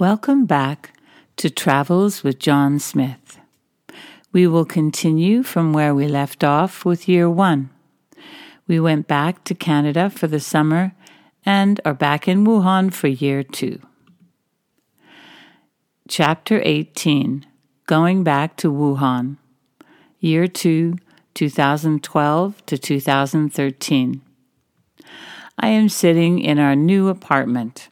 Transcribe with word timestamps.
Welcome 0.00 0.46
back 0.46 0.94
to 1.36 1.50
Travels 1.50 2.24
with 2.24 2.38
John 2.38 2.78
Smith. 2.78 3.38
We 4.32 4.46
will 4.46 4.64
continue 4.64 5.42
from 5.42 5.74
where 5.74 5.94
we 5.94 6.08
left 6.08 6.42
off 6.42 6.86
with 6.86 7.06
year 7.06 7.28
one. 7.28 7.68
We 8.66 8.80
went 8.80 9.06
back 9.06 9.44
to 9.44 9.54
Canada 9.54 10.08
for 10.08 10.26
the 10.26 10.40
summer 10.40 10.92
and 11.44 11.82
are 11.84 11.92
back 11.92 12.26
in 12.26 12.46
Wuhan 12.46 12.94
for 12.94 13.08
year 13.08 13.42
two. 13.42 13.78
Chapter 16.08 16.62
18 16.64 17.44
Going 17.84 18.24
Back 18.24 18.56
to 18.56 18.72
Wuhan, 18.72 19.36
Year 20.18 20.46
2, 20.46 20.96
2012 21.34 22.64
to 22.64 22.78
2013. 22.78 24.22
I 25.58 25.68
am 25.68 25.90
sitting 25.90 26.38
in 26.38 26.58
our 26.58 26.74
new 26.74 27.08
apartment 27.08 27.90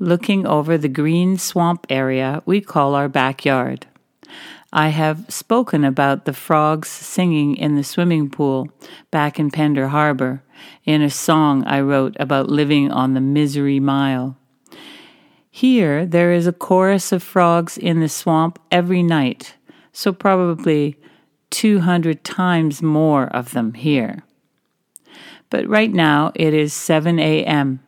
looking 0.00 0.46
over 0.46 0.78
the 0.78 0.88
green 0.88 1.36
swamp 1.36 1.86
area 1.90 2.42
we 2.46 2.60
call 2.60 2.94
our 2.94 3.08
backyard. 3.08 3.86
I 4.72 4.88
have 4.88 5.26
spoken 5.28 5.84
about 5.84 6.24
the 6.24 6.32
frogs 6.32 6.88
singing 6.88 7.54
in 7.56 7.76
the 7.76 7.84
swimming 7.84 8.30
pool 8.30 8.68
back 9.10 9.38
in 9.38 9.50
Pender 9.50 9.88
Harbor 9.88 10.42
in 10.84 11.02
a 11.02 11.10
song 11.10 11.64
I 11.64 11.80
wrote 11.80 12.16
about 12.18 12.48
living 12.48 12.90
on 12.90 13.12
the 13.12 13.20
Misery 13.20 13.78
Mile. 13.78 14.38
Here, 15.50 16.06
there 16.06 16.32
is 16.32 16.46
a 16.46 16.52
chorus 16.52 17.12
of 17.12 17.22
frogs 17.22 17.76
in 17.76 18.00
the 18.00 18.08
swamp 18.08 18.58
every 18.70 19.02
night, 19.02 19.56
so 19.92 20.12
probably 20.12 20.96
200 21.50 22.24
times 22.24 22.80
more 22.80 23.26
of 23.26 23.52
them 23.52 23.74
here. 23.74 24.22
But 25.50 25.68
right 25.68 25.92
now 25.92 26.32
it 26.36 26.54
is 26.54 26.72
7 26.72 27.18
a.m 27.18 27.80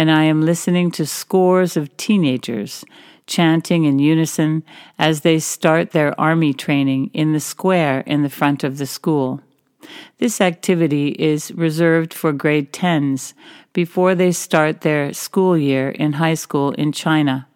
and 0.00 0.10
I 0.10 0.24
am 0.24 0.40
listening 0.40 0.90
to 0.92 1.04
scores 1.04 1.76
of 1.76 1.94
teenagers 1.98 2.86
chanting 3.26 3.84
in 3.84 3.98
unison 3.98 4.64
as 4.98 5.20
they 5.20 5.38
start 5.38 5.90
their 5.90 6.18
army 6.18 6.54
training 6.54 7.10
in 7.12 7.34
the 7.34 7.38
square 7.38 8.00
in 8.06 8.22
the 8.22 8.30
front 8.30 8.64
of 8.64 8.78
the 8.78 8.86
school. 8.86 9.42
This 10.16 10.40
activity 10.40 11.08
is 11.18 11.52
reserved 11.52 12.14
for 12.14 12.32
grade 12.32 12.72
10s 12.72 13.34
before 13.74 14.14
they 14.14 14.32
start 14.32 14.80
their 14.80 15.12
school 15.12 15.54
year 15.54 15.90
in 15.90 16.14
high 16.14 16.32
school 16.32 16.70
in 16.72 16.92
China. 16.92 17.46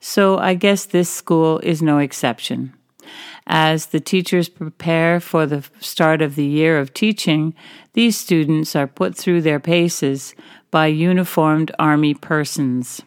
So 0.00 0.38
I 0.38 0.54
guess 0.54 0.86
this 0.86 1.10
school 1.10 1.58
is 1.58 1.82
no 1.82 1.98
exception. 1.98 2.72
As 3.46 3.86
the 3.86 4.00
teachers 4.00 4.48
prepare 4.48 5.20
for 5.20 5.44
the 5.44 5.62
start 5.80 6.22
of 6.22 6.36
the 6.36 6.46
year 6.46 6.78
of 6.78 6.94
teaching, 6.94 7.54
these 7.92 8.16
students 8.16 8.74
are 8.74 8.86
put 8.86 9.14
through 9.14 9.42
their 9.42 9.60
paces 9.60 10.34
by 10.72 10.86
uniformed 10.86 11.70
army 11.78 12.14
persons. 12.14 13.02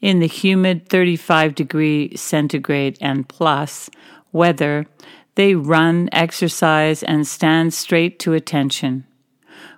In 0.00 0.20
the 0.20 0.28
humid 0.28 0.88
35 0.88 1.56
degree 1.56 2.14
centigrade 2.14 2.98
and 3.00 3.28
plus 3.28 3.90
weather, 4.30 4.86
they 5.34 5.54
run, 5.54 6.08
exercise, 6.12 7.02
and 7.02 7.26
stand 7.26 7.72
straight 7.72 8.18
to 8.20 8.34
attention. 8.34 9.06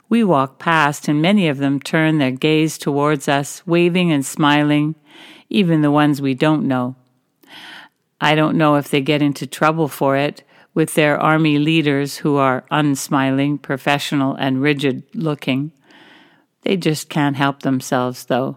We 0.08 0.25
walk 0.25 0.58
past, 0.58 1.06
and 1.06 1.22
many 1.22 1.48
of 1.48 1.58
them 1.58 1.78
turn 1.78 2.19
their 2.19 2.33
gaze 2.33 2.77
towards 2.77 3.28
us, 3.28 3.62
waving 3.67 4.11
and 4.11 4.27
smiling, 4.27 4.97
even 5.48 5.80
the 5.80 5.92
ones 5.92 6.20
we 6.20 6.34
don't 6.34 6.67
know. 6.67 6.97
I 8.20 8.34
don't 8.34 8.58
know 8.58 8.75
if 8.75 8.91
they 8.91 9.00
get 9.00 9.22
into 9.22 9.47
trouble 9.47 9.86
for 9.86 10.17
it 10.17 10.42
with 10.75 10.95
their 10.95 11.20
army 11.20 11.58
leaders 11.58 12.19
who 12.19 12.36
are 12.36 12.64
unsmiling, 12.70 13.58
professional, 13.58 14.34
and 14.34 14.61
rigid 14.61 15.05
looking. 15.14 15.70
They 16.64 16.76
just 16.76 17.08
can't 17.08 17.36
help 17.36 17.62
themselves, 17.62 18.24
though. 18.24 18.56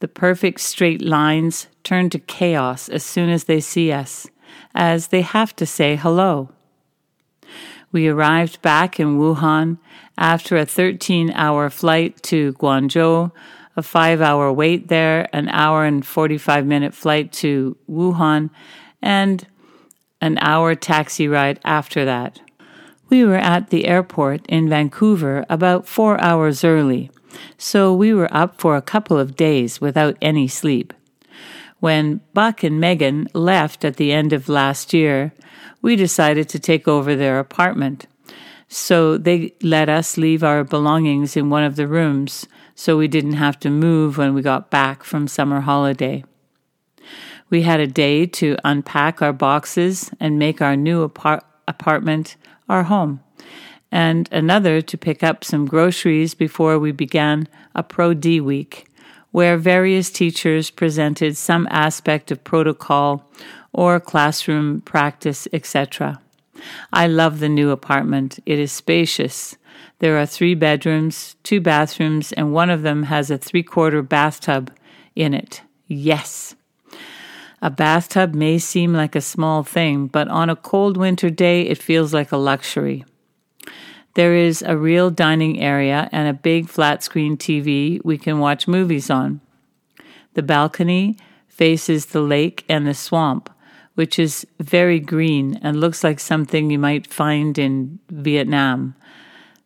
The 0.00 0.08
perfect 0.08 0.60
straight 0.60 1.02
lines 1.02 1.68
turn 1.82 2.10
to 2.10 2.18
chaos 2.18 2.88
as 2.88 3.04
soon 3.04 3.30
as 3.30 3.44
they 3.44 3.60
see 3.60 3.90
us, 3.92 4.28
as 4.74 5.08
they 5.08 5.22
have 5.22 5.54
to 5.56 5.66
say 5.66 5.96
hello. 5.96 6.50
We 7.90 8.08
arrived 8.08 8.60
back 8.60 9.00
in 9.00 9.18
Wuhan 9.18 9.78
after 10.16 10.56
a 10.56 10.66
13 10.66 11.30
hour 11.30 11.70
flight 11.70 12.22
to 12.24 12.52
Guangzhou, 12.54 13.32
a 13.76 13.82
five 13.82 14.20
hour 14.20 14.52
wait 14.52 14.88
there, 14.88 15.28
an 15.32 15.48
hour 15.48 15.84
and 15.84 16.04
45 16.04 16.66
minute 16.66 16.94
flight 16.94 17.32
to 17.34 17.76
Wuhan, 17.88 18.50
and 19.00 19.46
an 20.20 20.38
hour 20.40 20.74
taxi 20.74 21.28
ride 21.28 21.60
after 21.64 22.04
that. 22.04 22.40
We 23.08 23.24
were 23.24 23.36
at 23.36 23.70
the 23.70 23.86
airport 23.86 24.44
in 24.48 24.68
Vancouver 24.68 25.46
about 25.48 25.88
four 25.88 26.20
hours 26.20 26.62
early 26.62 27.10
so 27.56 27.92
we 27.94 28.12
were 28.12 28.32
up 28.34 28.60
for 28.60 28.76
a 28.76 28.82
couple 28.82 29.18
of 29.18 29.36
days 29.36 29.80
without 29.80 30.16
any 30.20 30.48
sleep. 30.48 30.92
When 31.80 32.20
Buck 32.34 32.62
and 32.62 32.80
Megan 32.80 33.28
left 33.34 33.84
at 33.84 33.96
the 33.96 34.12
end 34.12 34.32
of 34.32 34.48
last 34.48 34.92
year, 34.92 35.32
we 35.80 35.94
decided 35.96 36.48
to 36.48 36.58
take 36.58 36.88
over 36.88 37.14
their 37.14 37.38
apartment. 37.38 38.06
So 38.68 39.16
they 39.16 39.54
let 39.62 39.88
us 39.88 40.18
leave 40.18 40.42
our 40.42 40.64
belongings 40.64 41.36
in 41.36 41.50
one 41.50 41.62
of 41.62 41.76
the 41.76 41.86
rooms 41.86 42.46
so 42.74 42.96
we 42.96 43.08
didn't 43.08 43.34
have 43.34 43.58
to 43.60 43.70
move 43.70 44.18
when 44.18 44.34
we 44.34 44.42
got 44.42 44.70
back 44.70 45.02
from 45.02 45.26
summer 45.26 45.60
holiday. 45.60 46.24
We 47.50 47.62
had 47.62 47.80
a 47.80 47.86
day 47.86 48.26
to 48.26 48.56
unpack 48.64 49.22
our 49.22 49.32
boxes 49.32 50.10
and 50.20 50.38
make 50.38 50.60
our 50.60 50.76
new 50.76 51.02
apart- 51.02 51.44
apartment 51.66 52.36
our 52.68 52.84
home 52.84 53.20
and 53.90 54.28
another 54.32 54.80
to 54.82 54.98
pick 54.98 55.22
up 55.22 55.44
some 55.44 55.66
groceries 55.66 56.34
before 56.34 56.78
we 56.78 56.92
began 56.92 57.48
a 57.74 57.82
Pro 57.82 58.14
D 58.14 58.40
week, 58.40 58.86
where 59.30 59.56
various 59.56 60.10
teachers 60.10 60.70
presented 60.70 61.36
some 61.36 61.66
aspect 61.70 62.30
of 62.30 62.44
protocol 62.44 63.28
or 63.72 64.00
classroom 64.00 64.80
practice, 64.82 65.46
etc. 65.52 66.20
I 66.92 67.06
love 67.06 67.38
the 67.38 67.48
new 67.48 67.70
apartment. 67.70 68.38
It 68.46 68.58
is 68.58 68.72
spacious. 68.72 69.56
There 70.00 70.18
are 70.18 70.26
three 70.26 70.54
bedrooms, 70.54 71.36
two 71.42 71.60
bathrooms, 71.60 72.32
and 72.32 72.52
one 72.52 72.70
of 72.70 72.82
them 72.82 73.04
has 73.04 73.30
a 73.30 73.38
three 73.38 73.62
quarter 73.62 74.02
bathtub 74.02 74.72
in 75.14 75.34
it. 75.34 75.62
Yes. 75.86 76.54
A 77.60 77.70
bathtub 77.70 78.34
may 78.34 78.58
seem 78.58 78.92
like 78.92 79.16
a 79.16 79.20
small 79.20 79.64
thing, 79.64 80.06
but 80.06 80.28
on 80.28 80.48
a 80.48 80.56
cold 80.56 80.96
winter 80.96 81.30
day, 81.30 81.62
it 81.62 81.82
feels 81.82 82.14
like 82.14 82.30
a 82.30 82.36
luxury. 82.36 83.04
There 84.18 84.34
is 84.34 84.64
a 84.66 84.76
real 84.76 85.10
dining 85.10 85.60
area 85.60 86.08
and 86.10 86.26
a 86.26 86.32
big 86.32 86.68
flat 86.68 87.04
screen 87.04 87.36
TV 87.36 88.04
we 88.04 88.18
can 88.18 88.40
watch 88.40 88.66
movies 88.66 89.10
on. 89.10 89.40
The 90.34 90.42
balcony 90.42 91.16
faces 91.46 92.06
the 92.06 92.20
lake 92.20 92.64
and 92.68 92.84
the 92.84 92.94
swamp, 92.94 93.48
which 93.94 94.18
is 94.18 94.44
very 94.58 94.98
green 94.98 95.60
and 95.62 95.78
looks 95.78 96.02
like 96.02 96.18
something 96.18 96.68
you 96.68 96.80
might 96.80 97.06
find 97.06 97.56
in 97.58 98.00
Vietnam. 98.10 98.96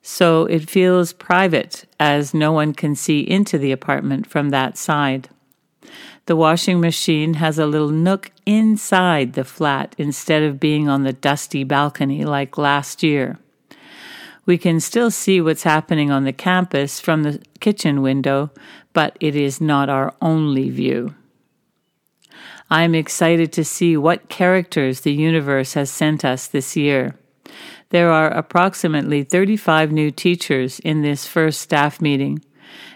So 0.02 0.44
it 0.44 0.68
feels 0.68 1.14
private 1.14 1.86
as 1.98 2.34
no 2.34 2.52
one 2.52 2.74
can 2.74 2.94
see 2.94 3.20
into 3.20 3.56
the 3.56 3.72
apartment 3.72 4.26
from 4.26 4.50
that 4.50 4.76
side. 4.76 5.30
The 6.26 6.36
washing 6.36 6.78
machine 6.78 7.34
has 7.34 7.58
a 7.58 7.64
little 7.64 7.88
nook 7.88 8.30
inside 8.44 9.32
the 9.32 9.44
flat 9.44 9.94
instead 9.96 10.42
of 10.42 10.60
being 10.60 10.91
on 10.91 11.04
the 11.04 11.14
dusty 11.14 11.64
balcony 11.64 12.26
like 12.26 12.58
last 12.58 13.02
year 13.02 13.38
we 14.44 14.58
can 14.58 14.80
still 14.80 15.10
see 15.10 15.41
what's 15.41 15.62
happening 15.62 16.10
on 16.10 16.25
the 16.25 16.32
campus 16.32 17.00
from 17.00 17.22
the 17.22 17.41
kitchen 17.60 18.03
window, 18.03 18.50
but 18.92 19.16
it 19.20 19.36
is 19.36 19.60
not 19.60 19.88
our 19.88 20.14
only 20.20 20.69
view. 20.70 21.14
I 22.69 22.82
am 22.82 22.94
excited 22.94 23.53
to 23.53 23.64
see 23.64 23.97
what 23.97 24.28
characters 24.28 25.00
the 25.00 25.12
universe 25.12 25.75
has 25.75 25.91
sent 25.91 26.24
us 26.24 26.47
this 26.47 26.77
year. 26.77 27.15
There 27.91 28.10
are 28.10 28.30
approximately 28.30 29.22
35 29.22 29.92
new 29.92 30.10
teachers 30.10 30.80
in 30.80 31.03
this 31.03 31.27
first 31.27 31.60
staff 31.60 32.00
meeting. 32.00 32.42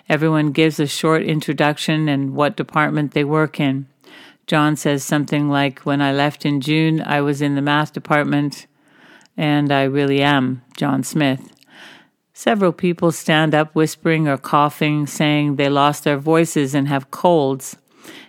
Everyone 0.08 0.52
gives 0.52 0.80
a 0.80 0.86
short 0.86 1.22
introduction 1.22 2.08
and 2.08 2.34
what 2.34 2.56
department 2.56 3.12
they 3.12 3.24
work 3.24 3.60
in. 3.60 3.86
John 4.46 4.76
says 4.76 5.04
something 5.04 5.50
like, 5.50 5.80
When 5.80 6.00
I 6.00 6.12
left 6.12 6.46
in 6.46 6.60
June, 6.60 7.02
I 7.04 7.20
was 7.20 7.42
in 7.42 7.56
the 7.56 7.62
math 7.62 7.92
department 7.92 8.66
and 9.36 9.72
I 9.72 9.82
really 9.84 10.22
am 10.22 10.62
John 10.76 11.02
Smith. 11.02 11.52
Several 12.32 12.72
people 12.72 13.12
stand 13.12 13.54
up 13.54 13.74
whispering 13.74 14.28
or 14.28 14.36
coughing, 14.36 15.06
saying 15.06 15.56
they 15.56 15.68
lost 15.68 16.04
their 16.04 16.18
voices 16.18 16.74
and 16.74 16.86
have 16.88 17.10
colds. 17.10 17.76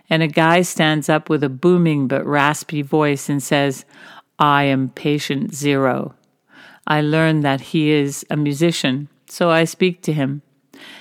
And 0.08 0.22
a 0.22 0.28
guy 0.28 0.62
stands 0.62 1.08
up 1.08 1.28
with 1.28 1.44
a 1.44 1.50
booming 1.50 2.08
but 2.08 2.24
raspy 2.26 2.82
voice 2.82 3.28
and 3.28 3.42
says, 3.42 3.84
I 4.38 4.64
am 4.64 4.88
patient 4.88 5.54
zero. 5.54 6.14
I 6.86 7.02
learn 7.02 7.40
that 7.40 7.60
he 7.60 7.90
is 7.90 8.24
a 8.30 8.36
musician, 8.36 9.08
so 9.26 9.50
I 9.50 9.64
speak 9.64 10.00
to 10.02 10.12
him. 10.12 10.40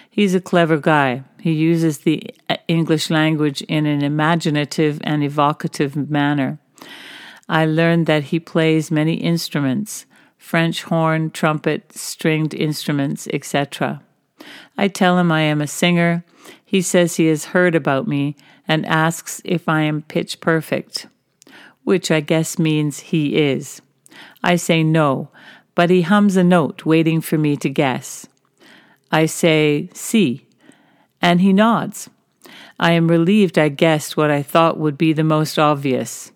He's 0.10 0.36
a 0.36 0.42
clever 0.42 0.78
guy. 0.78 1.24
He 1.40 1.54
uses 1.54 2.00
the 2.00 2.24
uh, 2.50 2.58
English 2.68 3.10
language 3.10 3.62
in 3.62 3.86
an 3.86 4.04
imaginative 4.04 5.00
and 5.04 5.24
evocative 5.24 5.96
manner. 5.96 6.60
I 7.50 7.66
learned 7.66 8.06
that 8.08 8.26
he 8.26 8.40
plays 8.40 8.92
many 8.92 9.16
instruments 9.16 10.06
French 10.38 10.84
horn, 10.84 11.30
trumpet, 11.30 11.92
stringed 11.92 12.54
instruments, 12.54 13.28
etc. 13.34 14.02
I 14.78 14.88
tell 14.88 15.18
him 15.18 15.32
I 15.32 15.42
am 15.42 15.62
a 15.62 15.68
singer. 15.68 16.24
He 16.64 16.82
says 16.82 17.16
he 17.16 17.28
has 17.28 17.46
heard 17.46 17.76
about 17.76 18.08
me 18.08 18.36
and 18.68 18.86
asks 18.86 19.42
if 19.44 19.68
I 19.68 19.82
am 19.82 20.04
pitch 20.04 20.40
perfect, 20.40 21.08
which 21.84 22.12
I 22.12 22.22
guess 22.22 22.60
means 22.60 23.00
he 23.00 23.36
is. 23.36 23.82
I 24.44 24.56
say 24.56 24.84
no, 24.84 25.30
but 25.76 25.90
he 25.90 26.04
hums 26.04 26.38
a 26.38 26.44
note 26.44 26.86
waiting 26.86 27.20
for 27.20 27.38
me 27.38 27.58
to 27.58 27.70
guess. 27.70 28.28
I 29.12 29.26
say, 29.26 29.90
see, 29.94 30.48
and 31.22 31.42
he 31.42 31.52
nods. 31.52 32.10
I 32.80 32.92
am 32.92 33.08
relieved 33.08 33.58
I 33.58 33.70
guessed 33.70 34.16
what 34.16 34.30
I 34.30 34.44
thought 34.44 34.80
would 34.80 34.98
be 34.98 35.14
the 35.14 35.24
most 35.24 35.58
obvious. 35.58 36.32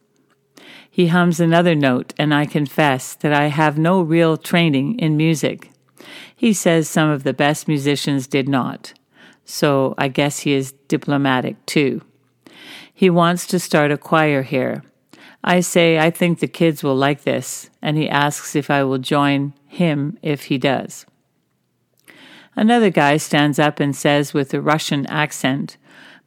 He 0.93 1.07
hums 1.07 1.39
another 1.39 1.73
note, 1.73 2.13
and 2.19 2.33
I 2.33 2.45
confess 2.45 3.15
that 3.15 3.31
I 3.31 3.47
have 3.47 3.77
no 3.77 4.01
real 4.01 4.35
training 4.35 4.99
in 4.99 5.15
music. 5.15 5.71
He 6.35 6.51
says 6.51 6.89
some 6.89 7.09
of 7.09 7.23
the 7.23 7.33
best 7.33 7.65
musicians 7.65 8.27
did 8.27 8.49
not, 8.49 8.93
so 9.45 9.95
I 9.97 10.09
guess 10.09 10.39
he 10.39 10.51
is 10.51 10.73
diplomatic 10.89 11.65
too. 11.65 12.01
He 12.93 13.09
wants 13.09 13.47
to 13.47 13.57
start 13.57 13.91
a 13.91 13.97
choir 13.97 14.41
here. 14.41 14.83
I 15.45 15.61
say 15.61 15.97
I 15.97 16.09
think 16.09 16.39
the 16.39 16.47
kids 16.47 16.83
will 16.83 16.97
like 16.97 17.23
this, 17.23 17.69
and 17.81 17.95
he 17.95 18.09
asks 18.09 18.53
if 18.53 18.69
I 18.69 18.83
will 18.83 18.97
join 18.97 19.53
him 19.67 20.17
if 20.21 20.43
he 20.43 20.57
does. 20.57 21.05
Another 22.53 22.89
guy 22.89 23.15
stands 23.15 23.59
up 23.59 23.79
and 23.79 23.95
says 23.95 24.33
with 24.33 24.53
a 24.53 24.59
Russian 24.59 25.05
accent, 25.05 25.77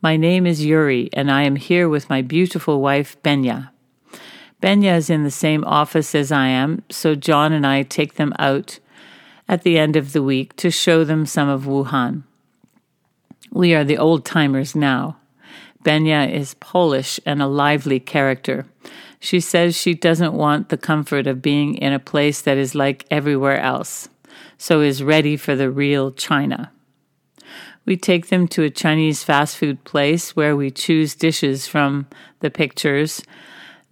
My 0.01 0.17
name 0.17 0.47
is 0.47 0.65
Yuri, 0.65 1.11
and 1.13 1.31
I 1.31 1.43
am 1.43 1.57
here 1.57 1.87
with 1.87 2.09
my 2.09 2.23
beautiful 2.23 2.81
wife, 2.81 3.21
Benya. 3.23 3.74
Benya 4.65 4.97
is 4.97 5.11
in 5.11 5.25
the 5.25 5.31
same 5.31 5.63
office 5.65 6.15
as 6.15 6.33
I 6.33 6.47
am, 6.47 6.83
so 6.89 7.15
John 7.15 7.53
and 7.53 7.67
I 7.67 7.83
take 7.83 8.15
them 8.15 8.33
out 8.39 8.79
at 9.47 9.63
the 9.63 9.77
end 9.77 9.95
of 9.95 10.15
the 10.15 10.23
week 10.23 10.57
to 10.57 10.71
show 10.71 11.05
them 11.05 11.27
some 11.27 11.51
of 11.51 11.65
Wuhan. 11.65 12.23
We 13.53 13.75
are 13.75 13.85
the 13.85 13.99
old 13.99 14.25
timers 14.25 14.75
now. 14.75 15.19
Benya 15.85 16.33
is 16.33 16.55
Polish 16.55 17.21
and 17.27 17.43
a 17.43 17.47
lively 17.47 18.01
character. 18.01 18.65
She 19.21 19.39
says 19.39 19.77
she 19.77 19.93
doesn't 19.93 20.33
want 20.33 20.71
the 20.71 20.79
comfort 20.79 21.27
of 21.27 21.43
being 21.43 21.75
in 21.75 21.93
a 21.93 21.99
place 21.99 22.41
that 22.41 22.57
is 22.57 22.75
like 22.75 23.05
everywhere 23.11 23.61
else, 23.61 24.09
so 24.57 24.81
is 24.81 25.03
ready 25.03 25.37
for 25.37 25.55
the 25.55 25.71
real 25.71 26.11
China. 26.11 26.73
We 27.85 27.99
take 27.99 28.29
them 28.29 28.49
to 28.49 28.63
a 28.63 28.71
Chinese 28.71 29.25
fast 29.25 29.59
food 29.59 29.85
place 29.85 30.35
where 30.35 30.57
we 30.57 30.71
choose 30.71 31.15
dishes 31.15 31.67
from 31.67 32.07
the 32.41 32.51
pictures 32.51 33.23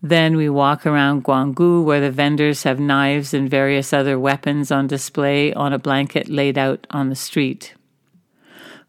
then 0.02 0.37
we 0.37 0.49
walk 0.49 0.84
around 0.84 1.22
Guanggu, 1.25 1.84
where 1.84 2.00
the 2.00 2.10
vendors 2.10 2.64
have 2.64 2.81
knives 2.81 3.32
and 3.32 3.49
various 3.49 3.93
other 3.93 4.19
weapons 4.19 4.72
on 4.72 4.88
display 4.88 5.52
on 5.52 5.72
a 5.72 5.78
blanket 5.78 6.28
laid 6.28 6.58
out 6.58 6.88
on 6.90 7.08
the 7.08 7.14
street. 7.14 7.75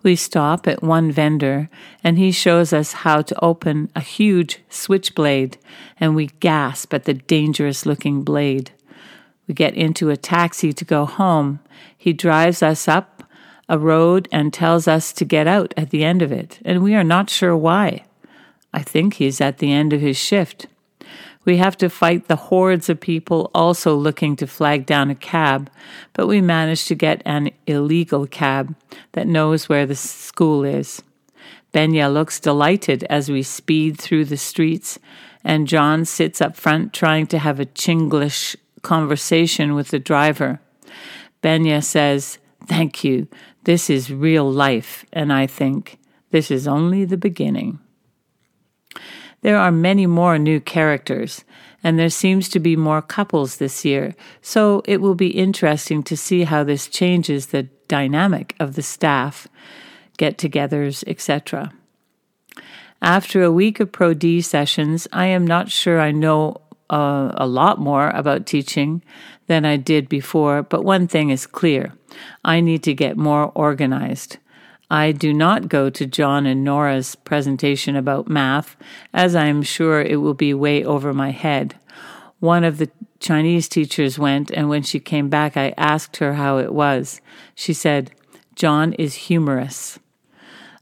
We 0.02 0.16
stop 0.16 0.68
at 0.68 0.82
one 0.82 1.12
vendor, 1.12 1.70
and 2.04 2.18
he 2.18 2.32
shows 2.32 2.74
us 2.74 2.92
how 2.92 3.22
to 3.22 3.46
open 3.46 3.92
a 3.96 4.02
huge 4.02 4.60
switchblade, 4.70 5.58
and 6.00 6.16
we 6.16 6.28
gasp 6.40 6.94
at 6.96 7.06
the 7.06 7.14
dangerous 7.14 7.86
looking 7.86 8.24
blade. 8.24 8.72
We 9.48 9.54
get 9.54 9.76
into 9.76 10.10
a 10.10 10.18
taxi 10.18 10.74
to 10.74 10.84
go 10.84 11.06
home. 11.06 11.60
He 11.96 12.12
drives 12.12 12.64
us 12.64 12.88
up 12.88 13.24
a 13.70 13.78
road 13.78 14.28
and 14.32 14.52
tells 14.52 14.88
us 14.88 15.14
to 15.14 15.26
get 15.26 15.48
out 15.48 15.74
at 15.78 15.92
the 15.92 16.04
end 16.04 16.22
of 16.22 16.32
it, 16.32 16.60
and 16.66 16.84
we 16.84 16.96
are 16.96 17.04
not 17.04 17.30
sure 17.30 17.56
why. 17.56 18.04
I 18.74 18.82
think 18.82 19.16
he's 19.16 19.40
at 19.40 19.60
the 19.60 19.72
end 19.72 19.94
of 19.94 20.02
his 20.02 20.18
shift. 20.18 20.66
We 21.46 21.58
have 21.58 21.78
to 21.78 21.90
fight 21.90 22.28
the 22.28 22.36
hordes 22.36 22.90
of 22.90 23.00
people 23.00 23.52
also 23.54 23.96
looking 23.96 24.36
to 24.38 24.48
flag 24.48 24.86
down 24.86 25.10
a 25.10 25.16
cab, 25.16 25.70
but 26.14 26.28
we 26.28 26.42
manage 26.42 26.86
to 26.86 26.96
get 26.96 27.22
an 27.26 27.52
illegal 27.68 28.28
cab 28.28 28.76
that 29.12 29.28
knows 29.28 29.68
where 29.68 29.86
the 29.86 29.96
school 29.96 30.64
is. 30.64 31.02
Benya 31.74 32.12
looks 32.12 32.40
delighted 32.40 33.04
as 33.06 33.30
we 33.30 33.44
speed 33.44 34.00
through 34.00 34.26
the 34.26 34.38
streets, 34.38 35.00
and 35.44 35.68
John 35.68 36.06
sits 36.06 36.40
up 36.40 36.56
front 36.56 36.94
trying 36.94 37.28
to 37.28 37.40
have 37.40 37.60
a 37.60 37.66
Chinglish 37.66 38.56
conversation 38.82 39.74
with 39.74 39.90
the 39.90 40.00
driver. 40.00 40.60
Benya 41.42 41.84
says, 41.84 42.38
Thank 42.68 43.04
you. 43.04 43.28
This 43.66 43.90
is 43.90 44.12
real 44.12 44.50
life. 44.50 45.06
And 45.12 45.34
I 45.34 45.48
think, 45.48 46.00
this 46.32 46.50
is 46.50 46.68
only 46.68 47.06
the 47.06 47.18
beginning. 47.18 47.80
There 49.44 49.58
are 49.58 49.72
many 49.72 50.08
more 50.08 50.40
new 50.40 50.60
characters, 50.60 51.44
and 51.84 52.00
there 52.00 52.10
seems 52.10 52.48
to 52.50 52.60
be 52.60 52.76
more 52.78 53.02
couples 53.02 53.58
this 53.58 53.84
year, 53.84 54.16
so 54.42 54.82
it 54.86 55.02
will 55.02 55.16
be 55.16 55.28
interesting 55.28 56.02
to 56.04 56.18
see 56.18 56.46
how 56.46 56.64
this 56.64 56.88
changes 56.88 57.48
the 57.48 57.64
dynamic 57.90 58.56
of 58.60 58.76
the 58.76 58.82
staff, 58.82 59.48
get 60.18 60.38
togethers, 60.38 61.04
etc. 61.08 61.74
After 63.02 63.44
a 63.44 63.52
week 63.52 63.82
of 63.82 63.92
Pro 63.92 64.14
D 64.14 64.40
sessions, 64.40 65.10
I 65.12 65.26
am 65.26 65.46
not 65.46 65.70
sure 65.70 66.00
I 66.00 66.12
know 66.12 66.62
uh, 66.90 67.34
a 67.36 67.46
lot 67.46 67.80
more 67.80 68.12
about 68.12 68.46
teaching 68.46 69.04
than 69.48 69.66
I 69.66 69.76
did 69.76 70.08
before, 70.08 70.64
but 70.64 70.86
one 70.86 71.08
thing 71.08 71.32
is 71.32 71.46
clear 71.46 71.92
I 72.46 72.62
need 72.62 72.82
to 72.84 72.94
get 72.94 73.18
more 73.18 73.52
organized. 73.56 74.38
I 74.90 75.12
do 75.12 75.34
not 75.34 75.70
go 75.70 75.90
to 75.90 76.06
John 76.06 76.46
and 76.46 76.64
Nora's 76.64 77.16
presentation 77.16 77.96
about 77.96 78.28
math, 78.28 78.76
as 79.14 79.36
I 79.36 79.46
am 79.46 79.64
sure 79.64 80.02
it 80.02 80.18
will 80.18 80.34
be 80.34 80.54
way 80.54 80.84
over 80.84 81.14
my 81.14 81.32
head. 81.32 81.76
One 82.40 82.64
of 82.64 82.78
the 82.78 82.92
Chinese 83.20 83.70
teachers 83.70 84.20
went, 84.20 84.52
and 84.52 84.70
when 84.70 84.84
she 84.84 85.00
came 85.00 85.30
back, 85.30 85.56
I 85.56 85.74
asked 85.78 86.18
her 86.18 86.34
how 86.34 86.58
it 86.58 86.74
was. 86.74 87.22
She 87.56 87.74
said, 87.74 88.12
John 88.56 88.94
is 88.94 89.16
humorous. 89.16 89.98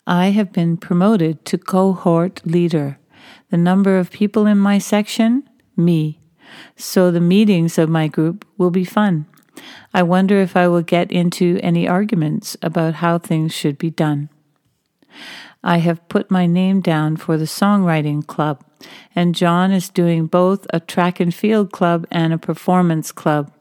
I 0.08 0.28
have 0.30 0.52
been 0.52 0.78
promoted 0.78 1.46
to 1.46 1.58
cohort 1.58 2.42
leader. 2.44 2.98
The 3.52 3.58
number 3.58 3.98
of 3.98 4.12
people 4.12 4.48
in 4.48 4.58
my 4.58 4.80
section? 4.80 5.48
Me. 5.78 6.20
So 6.76 7.12
the 7.12 7.22
meetings 7.22 7.78
of 7.78 7.90
my 7.90 8.08
group 8.08 8.46
will 8.58 8.72
be 8.72 8.84
fun. 8.84 9.28
I 9.94 10.04
wonder 10.04 10.40
if 10.40 10.56
I 10.56 10.68
will 10.68 10.82
get 10.82 11.12
into 11.12 11.60
any 11.62 11.88
arguments 11.88 12.56
about 12.62 12.96
how 12.96 13.18
things 13.18 13.54
should 13.54 13.78
be 13.78 13.90
done. 13.90 14.30
I 15.64 15.78
have 15.78 16.08
put 16.10 16.32
my 16.32 16.48
name 16.48 16.82
down 16.82 17.18
for 17.18 17.38
the 17.38 17.46
songwriting 17.46 18.26
club, 18.26 18.64
and 19.16 19.36
John 19.36 19.72
is 19.72 19.90
doing 19.90 20.26
both 20.26 20.66
a 20.72 20.80
track 20.80 21.20
and 21.20 21.34
field 21.34 21.72
club 21.72 22.08
and 22.10 22.34
a 22.34 22.38
performance 22.38 23.12
club. 23.12 23.52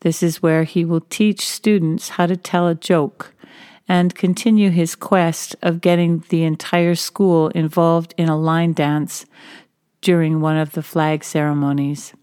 This 0.00 0.22
is 0.22 0.42
where 0.42 0.64
he 0.64 0.84
will 0.84 1.00
teach 1.00 1.48
students 1.48 2.10
how 2.10 2.26
to 2.26 2.36
tell 2.36 2.68
a 2.68 2.74
joke 2.74 3.34
and 3.88 4.14
continue 4.14 4.70
his 4.70 4.94
quest 4.94 5.56
of 5.62 5.80
getting 5.80 6.24
the 6.28 6.44
entire 6.44 6.94
school 6.94 7.48
involved 7.48 8.14
in 8.16 8.28
a 8.28 8.38
line 8.38 8.72
dance 8.72 9.26
during 10.00 10.40
one 10.40 10.56
of 10.56 10.72
the 10.72 10.82
flag 10.82 11.24
ceremonies. 11.24 12.14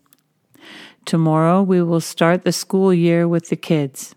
Tomorrow 1.05 1.63
we 1.63 1.81
will 1.81 2.01
start 2.01 2.43
the 2.43 2.51
school 2.51 2.93
year 2.93 3.27
with 3.27 3.49
the 3.49 3.55
kids. 3.55 4.15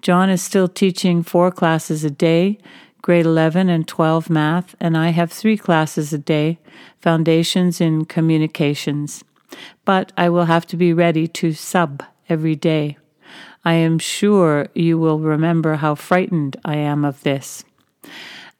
John 0.00 0.30
is 0.30 0.42
still 0.42 0.68
teaching 0.68 1.22
four 1.22 1.50
classes 1.50 2.04
a 2.04 2.10
day, 2.10 2.58
grade 3.02 3.26
11 3.26 3.68
and 3.68 3.86
12 3.86 4.30
math, 4.30 4.74
and 4.80 4.96
I 4.96 5.10
have 5.10 5.30
three 5.30 5.56
classes 5.56 6.12
a 6.12 6.18
day, 6.18 6.58
foundations 7.00 7.80
in 7.80 8.04
communications. 8.04 9.24
But 9.84 10.12
I 10.16 10.28
will 10.28 10.46
have 10.46 10.66
to 10.68 10.76
be 10.76 10.92
ready 10.92 11.28
to 11.28 11.52
sub 11.52 12.02
every 12.28 12.56
day. 12.56 12.98
I 13.64 13.74
am 13.74 13.98
sure 13.98 14.68
you 14.74 14.98
will 14.98 15.18
remember 15.18 15.76
how 15.76 15.94
frightened 15.94 16.56
I 16.64 16.76
am 16.76 17.04
of 17.04 17.22
this. 17.22 17.64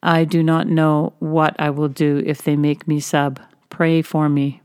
I 0.03 0.25
do 0.25 0.43
not 0.43 0.69
know 0.69 1.15
what 1.19 1.57
I 1.59 1.71
will 1.71 1.89
do 1.89 2.23
if 2.27 2.43
they 2.43 2.57
make 2.57 2.87
me 2.87 3.01
sub. 3.01 3.41
Pray 3.71 4.03
for 4.03 4.29
me. 4.29 4.63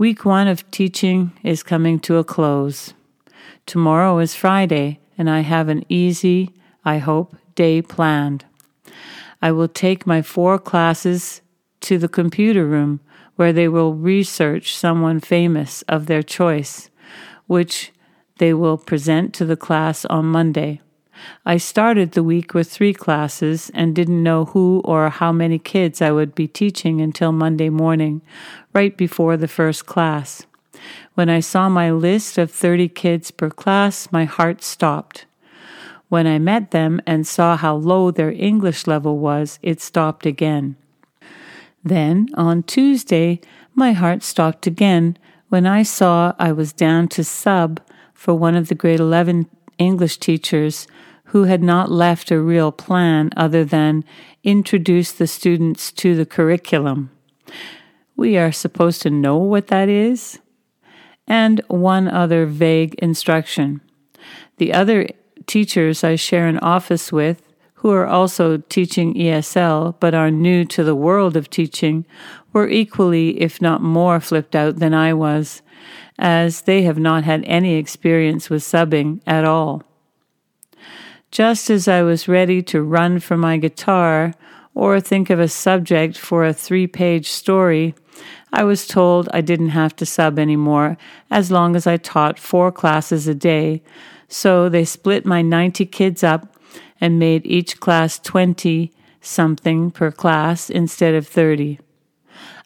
Week 0.00 0.24
one 0.24 0.48
of 0.48 0.70
teaching 0.70 1.30
is 1.42 1.62
coming 1.62 2.00
to 2.00 2.16
a 2.16 2.24
close. 2.24 2.94
Tomorrow 3.66 4.20
is 4.20 4.34
Friday, 4.34 4.98
and 5.18 5.28
I 5.28 5.40
have 5.40 5.68
an 5.68 5.84
easy, 5.90 6.54
I 6.86 6.96
hope, 6.96 7.36
day 7.54 7.82
planned. 7.82 8.46
I 9.42 9.52
will 9.52 9.68
take 9.68 10.06
my 10.06 10.22
four 10.22 10.58
classes 10.58 11.42
to 11.82 11.98
the 11.98 12.08
computer 12.08 12.64
room 12.64 13.00
where 13.36 13.52
they 13.52 13.68
will 13.68 13.92
research 13.92 14.74
someone 14.74 15.20
famous 15.20 15.82
of 15.82 16.06
their 16.06 16.22
choice, 16.22 16.88
which 17.46 17.92
they 18.38 18.54
will 18.54 18.78
present 18.78 19.34
to 19.34 19.44
the 19.44 19.54
class 19.54 20.06
on 20.06 20.24
Monday. 20.24 20.80
I 21.44 21.56
started 21.56 22.12
the 22.12 22.22
week 22.22 22.54
with 22.54 22.70
three 22.70 22.92
classes 22.92 23.70
and 23.74 23.94
didn't 23.94 24.22
know 24.22 24.46
who 24.46 24.80
or 24.84 25.08
how 25.08 25.32
many 25.32 25.58
kids 25.58 26.02
I 26.02 26.10
would 26.10 26.34
be 26.34 26.46
teaching 26.46 27.00
until 27.00 27.32
Monday 27.32 27.70
morning, 27.70 28.22
right 28.72 28.96
before 28.96 29.36
the 29.36 29.48
first 29.48 29.86
class. 29.86 30.46
When 31.14 31.28
I 31.28 31.40
saw 31.40 31.68
my 31.68 31.90
list 31.90 32.38
of 32.38 32.50
30 32.50 32.88
kids 32.88 33.30
per 33.30 33.50
class, 33.50 34.10
my 34.12 34.24
heart 34.24 34.62
stopped. 34.62 35.26
When 36.08 36.26
I 36.26 36.38
met 36.38 36.70
them 36.70 37.00
and 37.06 37.26
saw 37.26 37.56
how 37.56 37.76
low 37.76 38.10
their 38.10 38.32
English 38.32 38.86
level 38.86 39.18
was, 39.18 39.58
it 39.62 39.80
stopped 39.80 40.26
again. 40.26 40.76
Then, 41.84 42.28
on 42.34 42.62
Tuesday, 42.64 43.40
my 43.74 43.92
heart 43.92 44.22
stopped 44.22 44.66
again 44.66 45.16
when 45.48 45.66
I 45.66 45.82
saw 45.82 46.34
I 46.38 46.52
was 46.52 46.72
down 46.72 47.08
to 47.08 47.24
sub 47.24 47.80
for 48.12 48.34
one 48.34 48.54
of 48.54 48.68
the 48.68 48.74
grade 48.74 49.00
11 49.00 49.48
English 49.78 50.18
teachers 50.18 50.86
who 51.30 51.44
had 51.44 51.62
not 51.62 51.92
left 51.92 52.32
a 52.32 52.40
real 52.40 52.72
plan 52.72 53.30
other 53.36 53.64
than 53.64 54.04
introduce 54.42 55.12
the 55.12 55.28
students 55.28 55.92
to 55.92 56.16
the 56.16 56.26
curriculum. 56.26 57.08
We 58.16 58.36
are 58.36 58.50
supposed 58.50 59.00
to 59.02 59.10
know 59.10 59.36
what 59.36 59.68
that 59.68 59.88
is. 59.88 60.40
And 61.28 61.60
one 61.68 62.08
other 62.08 62.46
vague 62.46 62.94
instruction. 62.94 63.80
The 64.56 64.72
other 64.72 65.08
teachers 65.46 66.02
I 66.02 66.16
share 66.16 66.48
an 66.48 66.58
office 66.58 67.12
with, 67.12 67.42
who 67.74 67.92
are 67.92 68.08
also 68.08 68.56
teaching 68.68 69.14
ESL 69.14 69.94
but 70.00 70.14
are 70.14 70.32
new 70.32 70.64
to 70.64 70.82
the 70.82 70.96
world 70.96 71.36
of 71.36 71.48
teaching, 71.48 72.06
were 72.52 72.68
equally, 72.68 73.40
if 73.40 73.62
not 73.62 73.80
more, 73.80 74.18
flipped 74.18 74.56
out 74.56 74.80
than 74.80 74.94
I 74.94 75.14
was, 75.14 75.62
as 76.18 76.62
they 76.62 76.82
have 76.82 76.98
not 76.98 77.22
had 77.22 77.44
any 77.44 77.76
experience 77.76 78.50
with 78.50 78.62
subbing 78.62 79.20
at 79.28 79.44
all. 79.44 79.84
Just 81.30 81.70
as 81.70 81.86
I 81.86 82.02
was 82.02 82.26
ready 82.26 82.60
to 82.62 82.82
run 82.82 83.20
for 83.20 83.36
my 83.36 83.56
guitar 83.56 84.34
or 84.74 85.00
think 85.00 85.30
of 85.30 85.38
a 85.38 85.46
subject 85.46 86.18
for 86.18 86.44
a 86.44 86.52
three 86.52 86.88
page 86.88 87.30
story, 87.30 87.94
I 88.52 88.64
was 88.64 88.88
told 88.88 89.28
I 89.32 89.40
didn't 89.40 89.68
have 89.68 89.94
to 89.96 90.06
sub 90.06 90.40
anymore 90.40 90.96
as 91.30 91.52
long 91.52 91.76
as 91.76 91.86
I 91.86 91.98
taught 91.98 92.38
four 92.40 92.72
classes 92.72 93.28
a 93.28 93.34
day. 93.34 93.80
So 94.26 94.68
they 94.68 94.84
split 94.84 95.24
my 95.24 95.40
90 95.40 95.86
kids 95.86 96.24
up 96.24 96.56
and 97.00 97.20
made 97.20 97.46
each 97.46 97.78
class 97.78 98.18
20 98.18 98.92
something 99.20 99.92
per 99.92 100.10
class 100.10 100.68
instead 100.68 101.14
of 101.14 101.28
30. 101.28 101.78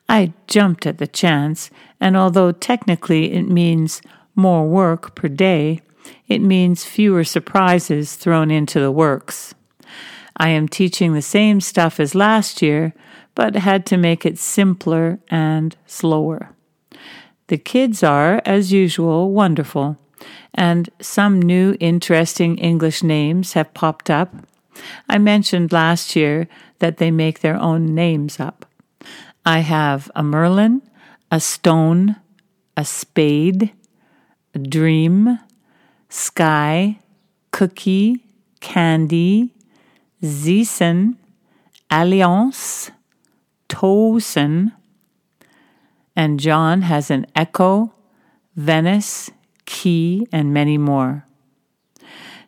I 0.08 0.32
jumped 0.46 0.86
at 0.86 0.98
the 0.98 1.06
chance, 1.06 1.70
and 2.00 2.16
although 2.16 2.52
technically 2.52 3.32
it 3.32 3.48
means 3.48 4.00
more 4.34 4.66
work 4.66 5.14
per 5.14 5.28
day, 5.28 5.80
it 6.28 6.40
means 6.40 6.84
fewer 6.84 7.24
surprises 7.24 8.16
thrown 8.16 8.50
into 8.50 8.80
the 8.80 8.92
works. 8.92 9.54
I 10.36 10.48
am 10.48 10.68
teaching 10.68 11.12
the 11.12 11.22
same 11.22 11.60
stuff 11.60 12.00
as 12.00 12.14
last 12.14 12.62
year, 12.62 12.94
but 13.34 13.54
had 13.56 13.86
to 13.86 13.96
make 13.96 14.24
it 14.24 14.38
simpler 14.38 15.18
and 15.28 15.76
slower. 15.86 16.50
The 17.48 17.58
kids 17.58 18.02
are, 18.02 18.40
as 18.44 18.72
usual, 18.72 19.32
wonderful, 19.32 19.98
and 20.54 20.88
some 21.00 21.40
new 21.40 21.76
interesting 21.78 22.56
English 22.58 23.02
names 23.02 23.52
have 23.52 23.74
popped 23.74 24.08
up. 24.08 24.34
I 25.08 25.18
mentioned 25.18 25.72
last 25.72 26.16
year 26.16 26.48
that 26.78 26.96
they 26.96 27.10
make 27.10 27.40
their 27.40 27.56
own 27.56 27.94
names 27.94 28.40
up. 28.40 28.66
I 29.44 29.58
have 29.60 30.10
a 30.14 30.22
Merlin, 30.22 30.82
a 31.30 31.38
stone, 31.38 32.16
a 32.76 32.84
spade, 32.84 33.72
a 34.54 34.58
dream, 34.58 35.38
sky, 36.14 36.96
cookie, 37.50 38.24
candy, 38.60 39.52
Zisen, 40.22 41.16
alliance, 41.90 42.92
Tosen, 43.68 44.70
and 46.14 46.38
John 46.38 46.82
has 46.82 47.10
an 47.10 47.26
echo, 47.34 47.92
Venice, 48.54 49.32
key, 49.66 50.28
and 50.30 50.54
many 50.54 50.78
more. 50.78 51.26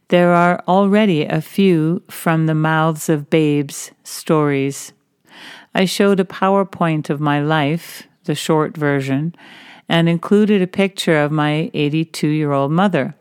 There 0.08 0.32
are 0.32 0.62
already 0.68 1.24
a 1.24 1.40
few 1.40 2.04
from 2.08 2.46
the 2.46 2.54
mouths 2.54 3.08
of 3.08 3.28
babes 3.28 3.90
stories. 4.04 4.92
I 5.74 5.86
showed 5.86 6.20
a 6.20 6.24
PowerPoint 6.24 7.10
of 7.10 7.20
my 7.20 7.40
life, 7.42 8.04
the 8.24 8.36
short 8.36 8.76
version, 8.76 9.34
and 9.88 10.08
included 10.08 10.62
a 10.62 10.68
picture 10.68 11.18
of 11.18 11.32
my 11.32 11.72
82 11.74 12.28
year 12.28 12.52
old 12.52 12.70
mother. 12.70 13.16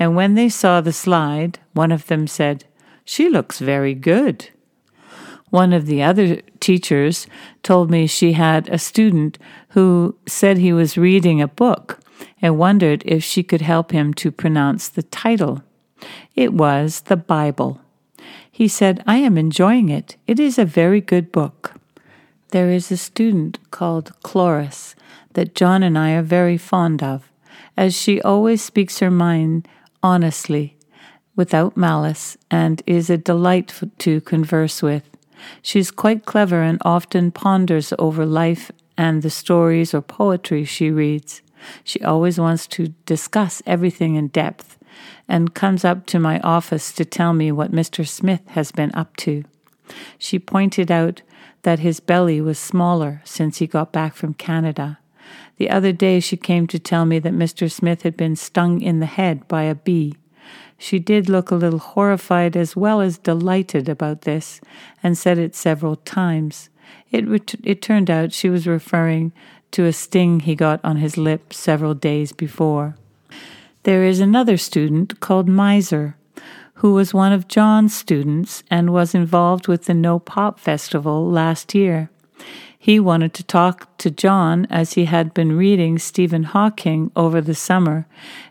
And 0.00 0.16
when 0.16 0.34
they 0.34 0.48
saw 0.48 0.80
the 0.80 0.94
slide, 0.94 1.58
one 1.74 1.92
of 1.92 2.06
them 2.06 2.26
said, 2.26 2.64
She 3.04 3.28
looks 3.28 3.58
very 3.58 3.94
good. 3.94 4.48
One 5.50 5.74
of 5.74 5.84
the 5.84 6.02
other 6.02 6.40
teachers 6.58 7.26
told 7.62 7.90
me 7.90 8.06
she 8.06 8.32
had 8.32 8.68
a 8.68 8.78
student 8.78 9.38
who 9.70 10.16
said 10.26 10.56
he 10.56 10.72
was 10.72 10.96
reading 10.96 11.42
a 11.42 11.48
book 11.48 12.00
and 12.40 12.56
wondered 12.56 13.02
if 13.04 13.22
she 13.22 13.42
could 13.42 13.60
help 13.60 13.90
him 13.90 14.14
to 14.14 14.30
pronounce 14.30 14.88
the 14.88 15.02
title. 15.02 15.62
It 16.34 16.54
was 16.54 17.02
the 17.02 17.16
Bible. 17.16 17.82
He 18.50 18.68
said, 18.68 19.02
I 19.06 19.16
am 19.16 19.36
enjoying 19.36 19.90
it. 19.90 20.16
It 20.26 20.40
is 20.40 20.58
a 20.58 20.64
very 20.64 21.02
good 21.02 21.30
book. 21.30 21.74
There 22.50 22.70
is 22.70 22.90
a 22.90 22.96
student 22.96 23.58
called 23.70 24.12
Chloris 24.22 24.94
that 25.34 25.54
John 25.54 25.82
and 25.82 25.98
I 25.98 26.12
are 26.12 26.22
very 26.22 26.56
fond 26.56 27.02
of, 27.02 27.30
as 27.76 27.94
she 27.94 28.22
always 28.22 28.62
speaks 28.62 29.00
her 29.00 29.10
mind 29.10 29.68
honestly, 30.02 30.76
without 31.36 31.76
malice, 31.76 32.36
and 32.50 32.82
is 32.86 33.10
a 33.10 33.16
delight 33.16 33.72
to 33.98 34.20
converse 34.20 34.82
with. 34.82 35.08
She's 35.62 35.90
quite 35.90 36.26
clever 36.26 36.62
and 36.62 36.78
often 36.84 37.30
ponders 37.30 37.92
over 37.98 38.26
life 38.26 38.70
and 38.96 39.22
the 39.22 39.30
stories 39.30 39.94
or 39.94 40.02
poetry 40.02 40.64
she 40.64 40.90
reads. 40.90 41.42
She 41.84 42.00
always 42.02 42.38
wants 42.38 42.66
to 42.68 42.88
discuss 43.06 43.62
everything 43.66 44.14
in 44.16 44.28
depth 44.28 44.78
and 45.28 45.54
comes 45.54 45.84
up 45.84 46.06
to 46.06 46.18
my 46.18 46.40
office 46.40 46.92
to 46.92 47.04
tell 47.04 47.32
me 47.32 47.52
what 47.52 47.72
Mr. 47.72 48.06
Smith 48.06 48.42
has 48.48 48.72
been 48.72 48.90
up 48.94 49.16
to. 49.18 49.44
She 50.18 50.38
pointed 50.38 50.90
out 50.90 51.22
that 51.62 51.78
his 51.78 52.00
belly 52.00 52.40
was 52.40 52.58
smaller 52.58 53.22
since 53.24 53.58
he 53.58 53.66
got 53.66 53.92
back 53.92 54.14
from 54.14 54.34
Canada. 54.34 54.98
The 55.60 55.68
other 55.68 55.92
day 55.92 56.20
she 56.20 56.38
came 56.38 56.66
to 56.68 56.78
tell 56.78 57.04
me 57.04 57.18
that 57.18 57.34
Mr. 57.34 57.70
Smith 57.70 58.00
had 58.00 58.16
been 58.16 58.34
stung 58.34 58.80
in 58.80 58.98
the 58.98 59.04
head 59.04 59.46
by 59.46 59.64
a 59.64 59.74
bee. 59.74 60.16
She 60.78 60.98
did 60.98 61.28
look 61.28 61.50
a 61.50 61.54
little 61.54 61.78
horrified 61.78 62.56
as 62.56 62.74
well 62.74 63.02
as 63.02 63.18
delighted 63.18 63.86
about 63.86 64.22
this, 64.22 64.62
and 65.02 65.18
said 65.18 65.36
it 65.36 65.54
several 65.54 65.96
times. 65.96 66.70
It, 67.10 67.28
ret- 67.28 67.56
it 67.62 67.82
turned 67.82 68.10
out 68.10 68.32
she 68.32 68.48
was 68.48 68.66
referring 68.66 69.32
to 69.72 69.84
a 69.84 69.92
sting 69.92 70.40
he 70.40 70.54
got 70.54 70.82
on 70.82 70.96
his 70.96 71.18
lip 71.18 71.52
several 71.52 71.92
days 71.92 72.32
before. 72.32 72.96
There 73.82 74.02
is 74.02 74.18
another 74.18 74.56
student 74.56 75.20
called 75.20 75.46
Miser 75.46 76.16
who 76.76 76.94
was 76.94 77.12
one 77.12 77.32
of 77.32 77.48
John's 77.48 77.94
students 77.94 78.62
and 78.70 78.94
was 78.94 79.14
involved 79.14 79.68
with 79.68 79.84
the 79.84 79.92
No 79.92 80.20
Pop 80.20 80.58
Festival 80.58 81.30
last 81.30 81.74
year. 81.74 82.08
He 82.82 82.98
wanted 82.98 83.34
to 83.34 83.44
talk 83.44 83.94
to 83.98 84.10
John 84.10 84.66
as 84.70 84.94
he 84.94 85.04
had 85.04 85.34
been 85.34 85.54
reading 85.54 85.98
Stephen 85.98 86.44
Hawking 86.44 87.12
over 87.14 87.42
the 87.42 87.54
summer, 87.54 88.06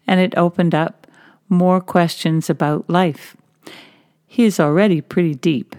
and 0.06 0.20
it 0.20 0.38
opened 0.38 0.76
up 0.76 1.08
more 1.50 1.82
questions 1.82 2.48
about 2.48 2.88
life. 2.88 3.36
He 4.28 4.46
is 4.46 4.60
already 4.60 5.02
pretty 5.02 5.34
deep. 5.34 5.76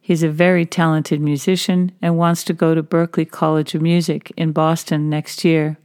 He's 0.00 0.22
a 0.22 0.30
very 0.30 0.64
talented 0.64 1.20
musician 1.20 1.92
and 2.00 2.16
wants 2.16 2.42
to 2.44 2.54
go 2.54 2.74
to 2.74 2.82
Berklee 2.82 3.30
College 3.30 3.74
of 3.74 3.82
Music 3.82 4.32
in 4.34 4.52
Boston 4.52 5.10
next 5.10 5.44
year. 5.44 5.76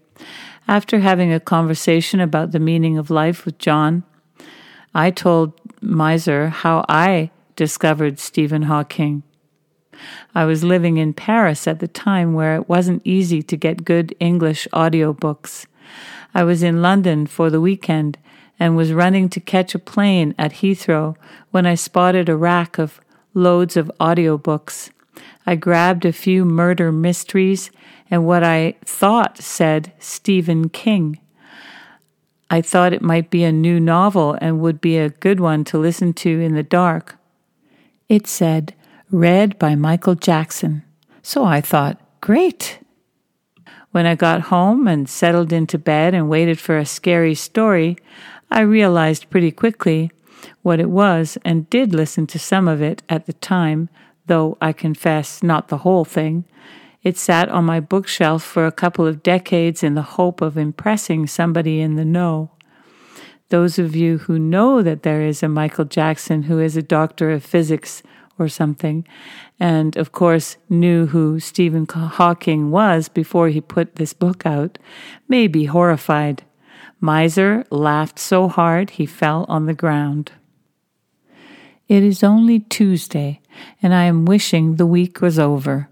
After 0.70 1.00
having 1.00 1.34
a 1.34 1.42
conversation 1.42 2.22
about 2.22 2.54
the 2.54 2.60
meaning 2.62 2.98
of 2.98 3.10
life 3.10 3.44
with 3.44 3.58
John, 3.58 4.06
I 4.94 5.12
told 5.12 5.52
Miser 5.82 6.48
how 6.48 6.86
I 6.88 7.32
discovered 7.58 8.20
Stephen 8.20 8.62
Hawking. 8.62 9.24
I 10.34 10.46
was 10.46 10.64
living 10.64 10.98
in 10.98 11.14
Paris 11.14 11.68
at 11.68 11.80
the 11.80 11.88
time 11.88 12.34
where 12.34 12.56
it 12.56 12.70
wasn't 12.70 13.02
easy 13.06 13.42
to 13.44 13.58
get 13.58 13.86
good 13.86 14.16
English 14.20 14.68
audiobooks. 14.74 15.66
I 16.34 16.44
was 16.44 16.64
in 16.64 16.82
London 16.82 17.28
for 17.28 17.50
the 17.50 17.62
weekend 17.62 18.18
and 18.60 18.76
was 18.76 18.94
running 18.94 19.30
to 19.30 19.40
catch 19.40 19.76
a 19.76 19.80
plane 19.80 20.36
at 20.38 20.54
Heathrow 20.54 21.16
when 21.52 21.66
I 21.66 21.76
spotted 21.76 22.30
a 22.30 22.36
rack 22.38 22.78
of 22.78 23.02
loads 23.34 23.78
of 23.78 23.92
audiobooks. 24.00 24.92
I 25.46 25.56
grabbed 25.56 26.06
a 26.06 26.14
few 26.14 26.46
murder 26.46 26.92
mysteries 26.92 27.72
and 28.10 28.26
what 28.26 28.44
I 28.44 28.76
thought 28.84 29.38
said 29.38 29.94
Stephen 30.00 30.70
King. 30.70 31.20
I 32.50 32.62
thought 32.62 32.94
it 32.94 33.02
might 33.02 33.30
be 33.30 33.44
a 33.44 33.52
new 33.52 33.80
novel 33.80 34.38
and 34.40 34.60
would 34.60 34.80
be 34.80 34.98
a 34.98 35.10
good 35.10 35.40
one 35.40 35.64
to 35.66 35.78
listen 35.78 36.14
to 36.14 36.40
in 36.40 36.54
the 36.54 36.64
dark. 36.64 37.18
It 38.08 38.28
said, 38.28 38.76
read 39.12 39.60
by 39.60 39.76
Michael 39.76 40.16
Jackson. 40.16 40.84
So 41.22 41.44
I 41.44 41.62
thought, 41.62 42.00
great. 42.22 42.80
When 43.92 44.06
I 44.06 44.16
got 44.16 44.42
home 44.42 44.88
and 44.88 45.08
settled 45.08 45.54
into 45.54 45.78
bed 45.78 46.14
and 46.14 46.30
waited 46.30 46.60
for 46.60 46.78
a 46.78 46.86
scary 46.86 47.36
story, 47.36 47.98
I 48.52 48.62
realized 48.62 49.30
pretty 49.30 49.52
quickly 49.52 50.12
what 50.64 50.80
it 50.80 50.90
was 50.90 51.38
and 51.46 51.70
did 51.70 51.94
listen 51.94 52.28
to 52.28 52.40
some 52.40 52.68
of 52.68 52.82
it 52.82 53.04
at 53.08 53.26
the 53.26 53.34
time, 53.34 53.90
though 54.26 54.58
I 54.60 54.74
confess 54.74 55.42
not 55.42 55.68
the 55.68 55.80
whole 55.80 56.06
thing. 56.06 56.46
It 57.04 57.18
sat 57.18 57.50
on 57.50 57.66
my 57.66 57.80
bookshelf 57.80 58.44
for 58.44 58.66
a 58.66 58.72
couple 58.72 59.06
of 59.06 59.24
decades 59.24 59.84
in 59.84 59.94
the 59.94 60.02
hope 60.02 60.42
of 60.42 60.58
impressing 60.58 61.28
somebody 61.28 61.80
in 61.80 61.96
the 61.96 62.06
know. 62.06 62.52
Those 63.50 63.78
of 63.78 63.96
you 63.96 64.18
who 64.18 64.40
know 64.40 64.82
that 64.82 65.04
there 65.04 65.22
is 65.22 65.44
a 65.44 65.48
Michael 65.48 65.86
Jackson 65.86 66.44
who 66.44 66.60
is 66.60 66.76
a 66.76 66.82
doctor 66.82 67.30
of 67.30 67.44
physics 67.44 68.02
or 68.38 68.48
something, 68.50 69.08
and 69.60 69.96
of 69.98 70.12
course 70.12 70.58
knew 70.70 71.08
who 71.08 71.40
Stephen 71.40 71.86
Hawking 71.88 72.72
was 72.72 73.10
before 73.10 73.50
he 73.50 73.62
put 73.62 73.96
this 73.96 74.14
book 74.14 74.46
out, 74.46 74.78
may 75.28 75.48
be 75.48 75.66
horrified. 75.66 76.44
Miser 77.00 77.66
laughed 77.70 78.20
so 78.20 78.48
hard 78.48 78.92
he 78.92 79.06
fell 79.06 79.46
on 79.48 79.66
the 79.66 79.74
ground. 79.74 80.32
It 81.88 82.04
is 82.04 82.24
only 82.24 82.62
Tuesday, 82.62 83.42
and 83.82 83.94
I 83.94 84.04
am 84.04 84.26
wishing 84.26 84.76
the 84.76 84.88
week 84.88 85.22
was 85.22 85.38
over. 85.38 85.90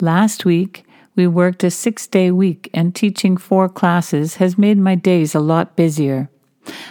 Last 0.00 0.44
week, 0.44 0.84
we 1.16 1.26
worked 1.26 1.64
a 1.64 1.70
six 1.70 2.06
day 2.06 2.30
week, 2.30 2.70
and 2.72 2.94
teaching 2.94 3.36
four 3.36 3.68
classes 3.68 4.36
has 4.36 4.56
made 4.56 4.78
my 4.78 4.94
days 4.94 5.34
a 5.34 5.40
lot 5.40 5.76
busier. 5.76 6.30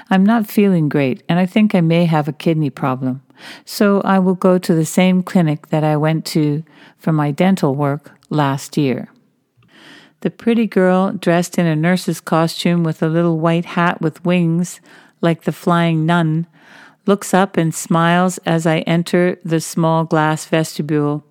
I'm 0.09 0.25
not 0.25 0.47
feeling 0.47 0.89
great, 0.89 1.23
and 1.27 1.39
I 1.39 1.45
think 1.45 1.73
I 1.73 1.81
may 1.81 2.05
have 2.05 2.27
a 2.27 2.33
kidney 2.33 2.69
problem. 2.69 3.23
So 3.65 4.01
I 4.01 4.19
will 4.19 4.35
go 4.35 4.57
to 4.57 4.73
the 4.73 4.85
same 4.85 5.23
clinic 5.23 5.67
that 5.67 5.83
I 5.83 5.97
went 5.97 6.25
to 6.27 6.63
for 6.97 7.11
my 7.11 7.31
dental 7.31 7.75
work 7.75 8.11
last 8.29 8.77
year. 8.77 9.09
The 10.21 10.31
pretty 10.31 10.65
girl, 10.65 11.11
dressed 11.11 11.57
in 11.59 11.65
a 11.65 11.75
nurse's 11.75 12.19
costume 12.19 12.83
with 12.83 13.03
a 13.03 13.07
little 13.07 13.39
white 13.39 13.65
hat 13.65 14.01
with 14.01 14.25
wings, 14.25 14.81
like 15.21 15.43
the 15.43 15.51
flying 15.51 16.05
nun, 16.05 16.47
looks 17.05 17.33
up 17.33 17.55
and 17.55 17.73
smiles 17.73 18.37
as 18.39 18.65
I 18.65 18.79
enter 18.79 19.37
the 19.45 19.61
small 19.61 20.03
glass 20.03 20.45
vestibule. 20.45 21.23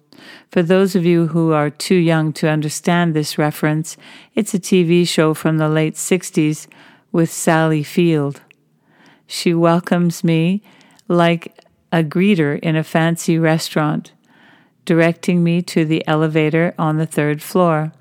For 0.50 0.62
those 0.62 0.94
of 0.94 1.04
you 1.04 1.28
who 1.28 1.52
are 1.52 1.70
too 1.70 1.96
young 1.96 2.32
to 2.34 2.48
understand 2.48 3.12
this 3.12 3.38
reference, 3.38 3.96
it's 4.34 4.54
a 4.54 4.58
TV 4.58 5.06
show 5.06 5.34
from 5.34 5.58
the 5.58 5.68
late 5.68 5.94
60s 5.94 6.66
with 7.12 7.30
Sally 7.30 7.82
Field. 7.82 8.40
She 9.26 9.52
welcomes 9.52 10.22
me 10.22 10.62
like 11.08 11.55
a 11.92 12.02
greeter 12.02 12.58
in 12.60 12.76
a 12.76 12.84
fancy 12.84 13.38
restaurant, 13.38 14.12
directing 14.84 15.42
me 15.42 15.62
to 15.62 15.84
the 15.84 16.06
elevator 16.06 16.74
on 16.78 16.96
the 16.96 17.06
third 17.06 17.42
floor. 17.42 17.92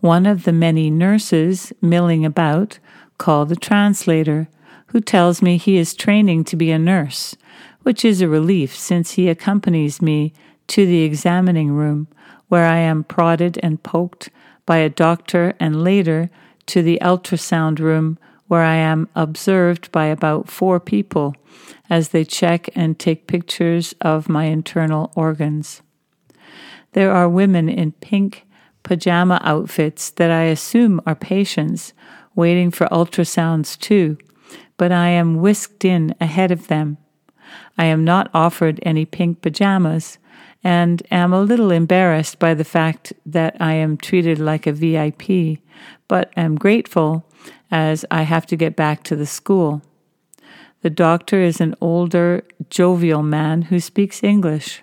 One 0.00 0.26
of 0.26 0.44
the 0.44 0.52
many 0.52 0.90
nurses 0.90 1.72
milling 1.80 2.24
about 2.24 2.78
call 3.18 3.46
the 3.46 3.56
translator, 3.56 4.48
who 4.86 5.00
tells 5.00 5.40
me 5.40 5.56
he 5.56 5.76
is 5.76 5.94
training 5.94 6.44
to 6.44 6.56
be 6.56 6.70
a 6.70 6.78
nurse, 6.78 7.36
which 7.82 8.04
is 8.04 8.20
a 8.20 8.28
relief 8.28 8.76
since 8.76 9.12
he 9.12 9.28
accompanies 9.28 10.02
me 10.02 10.32
to 10.66 10.84
the 10.84 11.02
examining 11.02 11.70
room, 11.70 12.08
where 12.48 12.66
I 12.66 12.78
am 12.78 13.04
prodded 13.04 13.58
and 13.62 13.82
poked 13.82 14.28
by 14.66 14.78
a 14.78 14.88
doctor, 14.88 15.54
and 15.58 15.82
later 15.82 16.30
to 16.66 16.82
the 16.82 16.98
ultrasound 17.00 17.78
room, 17.78 18.18
where 18.48 18.62
I 18.62 18.74
am 18.74 19.08
observed 19.14 19.90
by 19.92 20.06
about 20.06 20.50
four 20.50 20.78
people 20.78 21.34
as 21.92 22.08
they 22.08 22.24
check 22.24 22.70
and 22.74 22.98
take 22.98 23.26
pictures 23.26 23.94
of 24.00 24.26
my 24.26 24.44
internal 24.44 25.12
organs. 25.14 25.82
There 26.92 27.12
are 27.12 27.28
women 27.28 27.68
in 27.68 27.92
pink 27.92 28.46
pajama 28.82 29.38
outfits 29.44 30.08
that 30.12 30.30
I 30.30 30.44
assume 30.44 31.02
are 31.04 31.14
patients 31.14 31.92
waiting 32.34 32.70
for 32.70 32.86
ultrasounds 32.86 33.78
too, 33.78 34.16
but 34.78 34.90
I 34.90 35.08
am 35.08 35.42
whisked 35.42 35.84
in 35.84 36.14
ahead 36.18 36.50
of 36.50 36.68
them. 36.68 36.96
I 37.76 37.84
am 37.84 38.04
not 38.04 38.30
offered 38.32 38.80
any 38.84 39.04
pink 39.04 39.42
pajamas, 39.42 40.16
and 40.64 41.02
am 41.10 41.34
a 41.34 41.42
little 41.42 41.70
embarrassed 41.70 42.38
by 42.38 42.54
the 42.54 42.64
fact 42.64 43.12
that 43.26 43.54
I 43.60 43.74
am 43.74 43.98
treated 43.98 44.38
like 44.38 44.66
a 44.66 44.72
VIP, 44.72 45.58
but 46.08 46.32
am 46.38 46.56
grateful 46.56 47.26
as 47.70 48.06
I 48.10 48.22
have 48.22 48.46
to 48.46 48.56
get 48.56 48.76
back 48.76 49.02
to 49.04 49.14
the 49.14 49.26
school. 49.26 49.82
The 50.82 50.90
doctor 50.90 51.40
is 51.40 51.60
an 51.60 51.74
older, 51.80 52.42
jovial 52.68 53.22
man 53.22 53.62
who 53.62 53.80
speaks 53.80 54.22
English. 54.22 54.82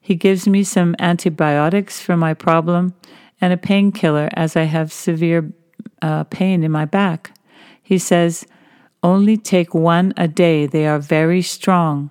He 0.00 0.14
gives 0.14 0.46
me 0.46 0.62
some 0.62 0.94
antibiotics 0.98 2.00
for 2.00 2.16
my 2.16 2.32
problem 2.32 2.94
and 3.40 3.52
a 3.52 3.56
painkiller 3.56 4.28
as 4.34 4.56
I 4.56 4.64
have 4.64 4.92
severe 4.92 5.52
uh, 6.00 6.24
pain 6.24 6.62
in 6.62 6.70
my 6.70 6.84
back. 6.84 7.36
He 7.82 7.98
says, 7.98 8.46
Only 9.02 9.36
take 9.36 9.74
one 9.74 10.14
a 10.16 10.28
day, 10.28 10.66
they 10.66 10.86
are 10.86 10.98
very 10.98 11.42
strong. 11.42 12.10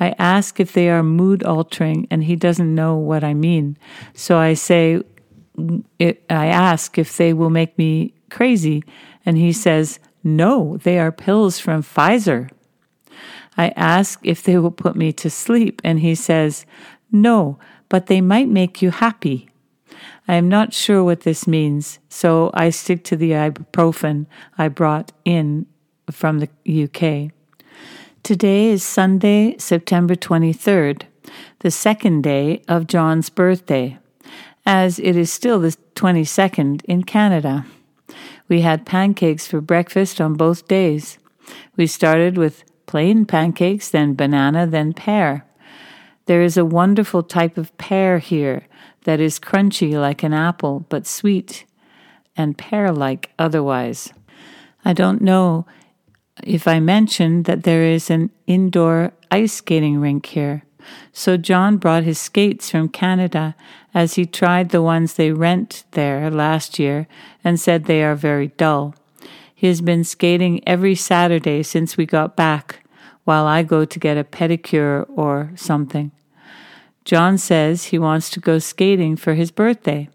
I 0.00 0.14
ask 0.18 0.58
if 0.58 0.72
they 0.72 0.90
are 0.90 1.02
mood 1.04 1.44
altering, 1.44 2.08
and 2.10 2.24
he 2.24 2.34
doesn't 2.34 2.74
know 2.74 2.96
what 2.96 3.22
I 3.22 3.34
mean. 3.34 3.76
So 4.14 4.38
I 4.38 4.54
say, 4.54 5.00
I 5.58 6.46
ask 6.46 6.98
if 6.98 7.16
they 7.16 7.32
will 7.32 7.50
make 7.50 7.78
me 7.78 8.14
crazy, 8.30 8.82
and 9.24 9.38
he 9.38 9.52
says, 9.52 10.00
No, 10.24 10.76
they 10.76 10.98
are 10.98 11.12
pills 11.12 11.58
from 11.58 11.82
Pfizer. 11.82 12.50
I 13.56 13.68
ask 13.76 14.20
if 14.22 14.42
they 14.42 14.56
will 14.58 14.70
put 14.70 14.96
me 14.96 15.12
to 15.14 15.28
sleep, 15.28 15.80
and 15.84 16.00
he 16.00 16.14
says, 16.14 16.64
No, 17.10 17.58
but 17.88 18.06
they 18.06 18.20
might 18.20 18.48
make 18.48 18.80
you 18.80 18.90
happy. 18.90 19.48
I 20.26 20.36
am 20.36 20.48
not 20.48 20.72
sure 20.72 21.02
what 21.02 21.22
this 21.22 21.46
means, 21.46 21.98
so 22.08 22.50
I 22.54 22.70
stick 22.70 23.04
to 23.04 23.16
the 23.16 23.32
ibuprofen 23.32 24.26
I 24.56 24.68
brought 24.68 25.12
in 25.24 25.66
from 26.10 26.38
the 26.38 26.48
UK. 26.84 27.32
Today 28.22 28.68
is 28.68 28.84
Sunday, 28.84 29.56
September 29.58 30.14
23rd, 30.14 31.02
the 31.58 31.70
second 31.70 32.22
day 32.22 32.62
of 32.68 32.86
John's 32.86 33.28
birthday, 33.30 33.98
as 34.64 35.00
it 35.00 35.16
is 35.16 35.32
still 35.32 35.58
the 35.58 35.76
22nd 35.96 36.84
in 36.84 37.02
Canada. 37.02 37.66
We 38.48 38.60
had 38.60 38.86
pancakes 38.86 39.46
for 39.46 39.60
breakfast 39.60 40.20
on 40.20 40.34
both 40.34 40.68
days. 40.68 41.18
We 41.76 41.86
started 41.86 42.36
with 42.36 42.64
plain 42.86 43.24
pancakes, 43.24 43.90
then 43.90 44.14
banana, 44.14 44.66
then 44.66 44.92
pear. 44.92 45.46
There 46.26 46.42
is 46.42 46.56
a 46.56 46.64
wonderful 46.64 47.22
type 47.22 47.56
of 47.58 47.76
pear 47.78 48.18
here 48.18 48.66
that 49.04 49.20
is 49.20 49.40
crunchy 49.40 49.94
like 49.94 50.22
an 50.22 50.32
apple, 50.32 50.86
but 50.88 51.06
sweet 51.06 51.64
and 52.36 52.56
pear 52.56 52.92
like 52.92 53.30
otherwise. 53.38 54.12
I 54.84 54.92
don't 54.92 55.20
know 55.20 55.66
if 56.44 56.66
I 56.66 56.80
mentioned 56.80 57.44
that 57.44 57.64
there 57.64 57.82
is 57.82 58.10
an 58.10 58.30
indoor 58.46 59.12
ice 59.30 59.54
skating 59.54 59.98
rink 59.98 60.26
here. 60.26 60.64
So 61.12 61.36
John 61.36 61.76
brought 61.76 62.04
his 62.04 62.18
skates 62.18 62.70
from 62.70 62.88
Canada 62.88 63.54
as 63.94 64.14
he 64.14 64.26
tried 64.26 64.70
the 64.70 64.82
ones 64.82 65.14
they 65.14 65.32
rent 65.32 65.84
there 65.92 66.30
last 66.30 66.78
year 66.78 67.06
and 67.44 67.60
said 67.60 67.84
they 67.84 68.02
are 68.02 68.14
very 68.14 68.48
dull. 68.48 68.94
He 69.54 69.68
has 69.68 69.80
been 69.80 70.04
skating 70.04 70.60
every 70.66 70.94
Saturday 70.94 71.62
since 71.62 71.96
we 71.96 72.04
got 72.04 72.36
back, 72.36 72.84
while 73.24 73.46
I 73.46 73.62
go 73.62 73.84
to 73.84 73.98
get 73.98 74.18
a 74.18 74.24
pedicure 74.24 75.06
or 75.08 75.52
something. 75.54 76.10
John 77.04 77.38
says 77.38 77.84
he 77.84 77.98
wants 77.98 78.30
to 78.30 78.40
go 78.40 78.58
skating 78.58 79.16
for 79.16 79.34
his 79.34 79.50
birthday. 79.50 80.08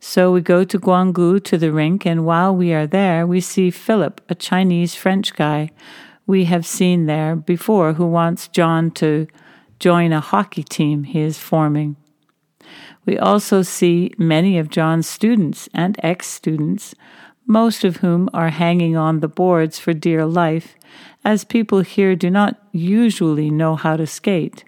So 0.00 0.32
we 0.32 0.40
go 0.40 0.64
to 0.64 0.78
Guanggu 0.78 1.42
to 1.44 1.58
the 1.58 1.72
rink, 1.72 2.06
and 2.06 2.24
while 2.24 2.54
we 2.54 2.72
are 2.72 2.86
there, 2.86 3.26
we 3.26 3.40
see 3.40 3.70
Philip, 3.70 4.20
a 4.28 4.34
Chinese 4.34 4.94
French 4.94 5.34
guy 5.34 5.70
we 6.26 6.44
have 6.44 6.66
seen 6.66 7.06
there 7.06 7.36
before, 7.36 7.94
who 7.94 8.06
wants 8.06 8.48
John 8.48 8.90
to 8.92 9.26
join 9.78 10.12
a 10.12 10.20
hockey 10.20 10.62
team 10.62 11.04
he 11.04 11.20
is 11.20 11.38
forming. 11.38 11.96
We 13.04 13.18
also 13.18 13.62
see 13.62 14.12
many 14.18 14.58
of 14.58 14.68
John's 14.68 15.06
students 15.06 15.68
and 15.72 15.98
ex 16.02 16.26
students, 16.26 16.94
most 17.46 17.84
of 17.84 17.98
whom 17.98 18.28
are 18.34 18.50
hanging 18.50 18.96
on 18.96 19.20
the 19.20 19.28
boards 19.28 19.78
for 19.78 19.92
dear 19.92 20.26
life, 20.26 20.76
as 21.24 21.44
people 21.44 21.80
here 21.80 22.16
do 22.16 22.30
not 22.30 22.60
usually 22.72 23.50
know 23.50 23.76
how 23.76 23.96
to 23.96 24.06
skate. 24.06 24.64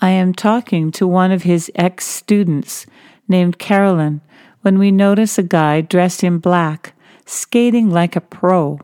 I 0.00 0.10
am 0.10 0.32
talking 0.32 0.90
to 0.92 1.06
one 1.06 1.32
of 1.32 1.42
his 1.42 1.70
ex 1.74 2.06
students 2.06 2.86
named 3.28 3.58
Carolyn 3.58 4.20
when 4.62 4.78
we 4.78 4.90
notice 4.90 5.38
a 5.38 5.42
guy 5.42 5.80
dressed 5.80 6.24
in 6.24 6.38
black 6.38 6.94
skating 7.28 7.90
like 7.90 8.16
a 8.16 8.20
pro. 8.20 8.80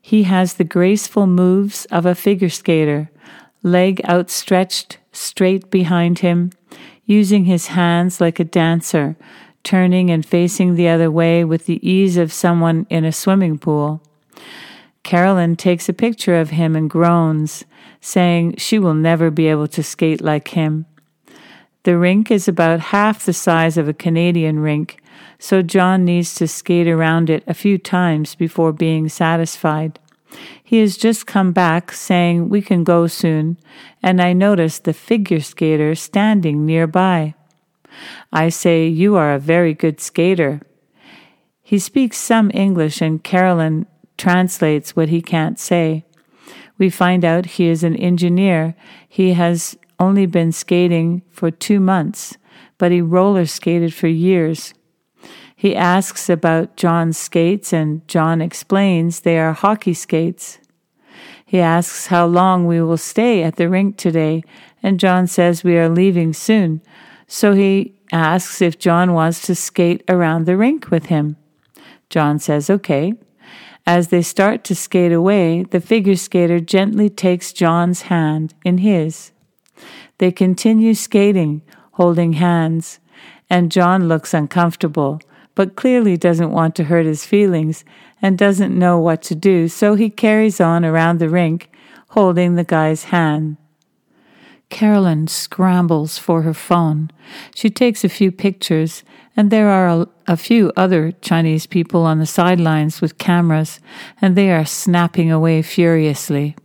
He 0.00 0.24
has 0.24 0.54
the 0.54 0.64
graceful 0.64 1.26
moves 1.26 1.86
of 1.86 2.04
a 2.04 2.14
figure 2.14 2.48
skater, 2.48 3.10
leg 3.64 4.00
outstretched 4.04 4.98
straight 5.10 5.70
behind 5.70 6.20
him, 6.20 6.50
using 7.06 7.46
his 7.46 7.68
hands 7.68 8.20
like 8.20 8.38
a 8.38 8.44
dancer, 8.44 9.16
turning 9.64 10.10
and 10.10 10.24
facing 10.24 10.74
the 10.74 10.88
other 10.88 11.10
way 11.10 11.42
with 11.44 11.66
the 11.66 11.84
ease 11.88 12.16
of 12.16 12.32
someone 12.32 12.86
in 12.90 13.04
a 13.04 13.10
swimming 13.10 13.58
pool. 13.58 14.00
Carolyn 15.02 15.56
takes 15.56 15.88
a 15.88 15.92
picture 15.92 16.36
of 16.36 16.50
him 16.50 16.76
and 16.76 16.88
groans, 16.88 17.64
saying 18.00 18.56
she 18.58 18.78
will 18.78 18.94
never 18.94 19.30
be 19.30 19.48
able 19.48 19.68
to 19.68 19.82
skate 19.82 20.20
like 20.20 20.48
him. 20.48 20.86
The 21.84 21.98
rink 21.98 22.30
is 22.30 22.48
about 22.48 22.80
half 22.80 23.24
the 23.24 23.32
size 23.32 23.76
of 23.76 23.88
a 23.88 23.94
Canadian 23.94 24.60
rink, 24.60 25.02
so 25.38 25.62
John 25.62 26.04
needs 26.04 26.34
to 26.36 26.48
skate 26.48 26.88
around 26.88 27.28
it 27.28 27.44
a 27.46 27.54
few 27.54 27.76
times 27.76 28.34
before 28.34 28.72
being 28.72 29.08
satisfied. 29.08 29.98
He 30.62 30.78
has 30.80 30.96
just 30.96 31.26
come 31.26 31.52
back 31.52 31.92
saying 31.92 32.48
we 32.48 32.62
can 32.62 32.84
go 32.84 33.06
soon, 33.06 33.58
and 34.02 34.20
I 34.20 34.32
notice 34.32 34.78
the 34.78 34.92
figure 34.92 35.40
skater 35.40 35.94
standing 35.94 36.64
nearby. 36.66 37.34
I 38.32 38.48
say, 38.48 38.86
You 38.86 39.16
are 39.16 39.34
a 39.34 39.38
very 39.38 39.74
good 39.74 40.00
skater. 40.00 40.60
He 41.62 41.78
speaks 41.78 42.18
some 42.18 42.50
English, 42.52 43.00
and 43.00 43.22
Carolyn 43.22 43.86
translates 44.16 44.94
what 44.94 45.08
he 45.08 45.22
can't 45.22 45.58
say. 45.58 46.04
We 46.78 46.90
find 46.90 47.24
out 47.24 47.46
he 47.46 47.68
is 47.68 47.84
an 47.84 47.96
engineer. 47.96 48.74
He 49.08 49.34
has 49.34 49.76
only 49.98 50.26
been 50.26 50.52
skating 50.52 51.22
for 51.30 51.50
two 51.50 51.80
months, 51.80 52.36
but 52.78 52.90
he 52.90 53.00
roller 53.00 53.46
skated 53.46 53.94
for 53.94 54.08
years. 54.08 54.74
He 55.64 55.74
asks 55.74 56.28
about 56.28 56.76
John's 56.76 57.16
skates, 57.16 57.72
and 57.72 58.06
John 58.06 58.42
explains 58.42 59.20
they 59.20 59.38
are 59.38 59.54
hockey 59.54 59.94
skates. 59.94 60.58
He 61.46 61.58
asks 61.58 62.08
how 62.08 62.26
long 62.26 62.66
we 62.66 62.82
will 62.82 62.98
stay 62.98 63.42
at 63.42 63.56
the 63.56 63.70
rink 63.70 63.96
today, 63.96 64.42
and 64.82 65.00
John 65.00 65.26
says 65.26 65.64
we 65.64 65.78
are 65.78 65.88
leaving 65.88 66.34
soon. 66.34 66.82
So 67.26 67.54
he 67.54 67.94
asks 68.12 68.60
if 68.60 68.78
John 68.78 69.14
wants 69.14 69.40
to 69.46 69.54
skate 69.54 70.04
around 70.06 70.44
the 70.44 70.58
rink 70.58 70.90
with 70.90 71.06
him. 71.06 71.38
John 72.10 72.38
says 72.38 72.68
okay. 72.68 73.14
As 73.86 74.08
they 74.08 74.20
start 74.20 74.64
to 74.64 74.74
skate 74.74 75.12
away, 75.12 75.62
the 75.62 75.80
figure 75.80 76.16
skater 76.16 76.60
gently 76.60 77.08
takes 77.08 77.54
John's 77.54 78.02
hand 78.02 78.52
in 78.66 78.76
his. 78.84 79.32
They 80.18 80.30
continue 80.30 80.92
skating, 80.92 81.62
holding 81.92 82.34
hands, 82.34 83.00
and 83.48 83.72
John 83.72 84.08
looks 84.08 84.34
uncomfortable, 84.34 85.20
but 85.54 85.76
clearly 85.76 86.16
doesn't 86.16 86.50
want 86.50 86.74
to 86.76 86.84
hurt 86.84 87.06
his 87.06 87.24
feelings 87.24 87.84
and 88.20 88.38
doesn't 88.38 88.78
know 88.78 88.98
what 88.98 89.22
to 89.22 89.34
do, 89.34 89.68
so 89.68 89.94
he 89.94 90.10
carries 90.10 90.60
on 90.60 90.84
around 90.84 91.18
the 91.18 91.28
rink, 91.28 91.70
holding 92.08 92.54
the 92.54 92.64
guy's 92.64 93.04
hand. 93.04 93.56
Carolyn 94.70 95.28
scrambles 95.28 96.18
for 96.18 96.42
her 96.42 96.54
phone. 96.54 97.10
She 97.54 97.70
takes 97.70 98.02
a 98.02 98.08
few 98.08 98.32
pictures, 98.32 99.04
and 99.36 99.50
there 99.50 99.68
are 99.68 99.88
a, 99.88 100.08
a, 100.26 100.36
few 100.36 100.72
other 100.76 101.12
Chinese 101.12 101.66
people 101.66 102.02
on 102.02 102.18
the 102.18 102.26
sidelines 102.26 103.00
with 103.00 103.18
cameras, 103.18 103.78
and 104.20 104.34
they 104.34 104.50
are 104.50 104.64
snapping 104.64 105.30
away 105.30 105.62
furiously. 105.62 106.56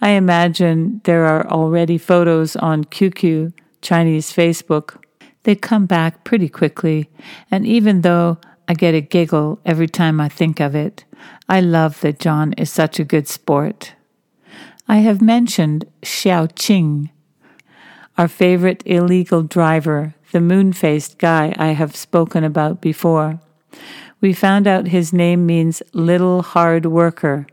I 0.00 0.10
imagine 0.10 1.00
there 1.04 1.24
are 1.26 1.46
already 1.48 1.96
photos 1.96 2.54
on 2.56 2.84
QQ, 2.84 3.52
Chinese 3.80 4.32
Facebook. 4.32 5.02
They 5.44 5.54
come 5.54 5.86
back 5.86 6.24
pretty 6.24 6.48
quickly, 6.48 7.10
and 7.50 7.66
even 7.66 8.02
though 8.02 8.38
I 8.66 8.74
get 8.74 8.94
a 8.94 9.00
giggle 9.00 9.60
every 9.64 9.88
time 9.88 10.20
I 10.20 10.28
think 10.28 10.60
of 10.60 10.74
it, 10.74 11.04
I 11.48 11.60
love 11.60 12.00
that 12.02 12.18
John 12.18 12.52
is 12.54 12.70
such 12.70 12.98
a 12.98 13.04
good 13.04 13.28
sport. 13.28 13.94
I 14.88 14.98
have 14.98 15.22
mentioned 15.22 15.86
Xiao 16.02 16.52
Qing 16.52 17.10
our 18.18 18.26
favorite 18.26 18.82
illegal 18.84 19.44
driver, 19.44 20.12
the 20.32 20.40
moon 20.40 20.72
faced 20.72 21.18
guy 21.18 21.54
I 21.56 21.68
have 21.68 21.94
spoken 21.94 22.42
about 22.42 22.80
before. 22.80 23.38
We 24.20 24.32
found 24.32 24.66
out 24.66 24.88
his 24.88 25.12
name 25.12 25.46
means 25.46 25.84
little 25.92 26.42
hard 26.42 26.84
worker. 26.84 27.46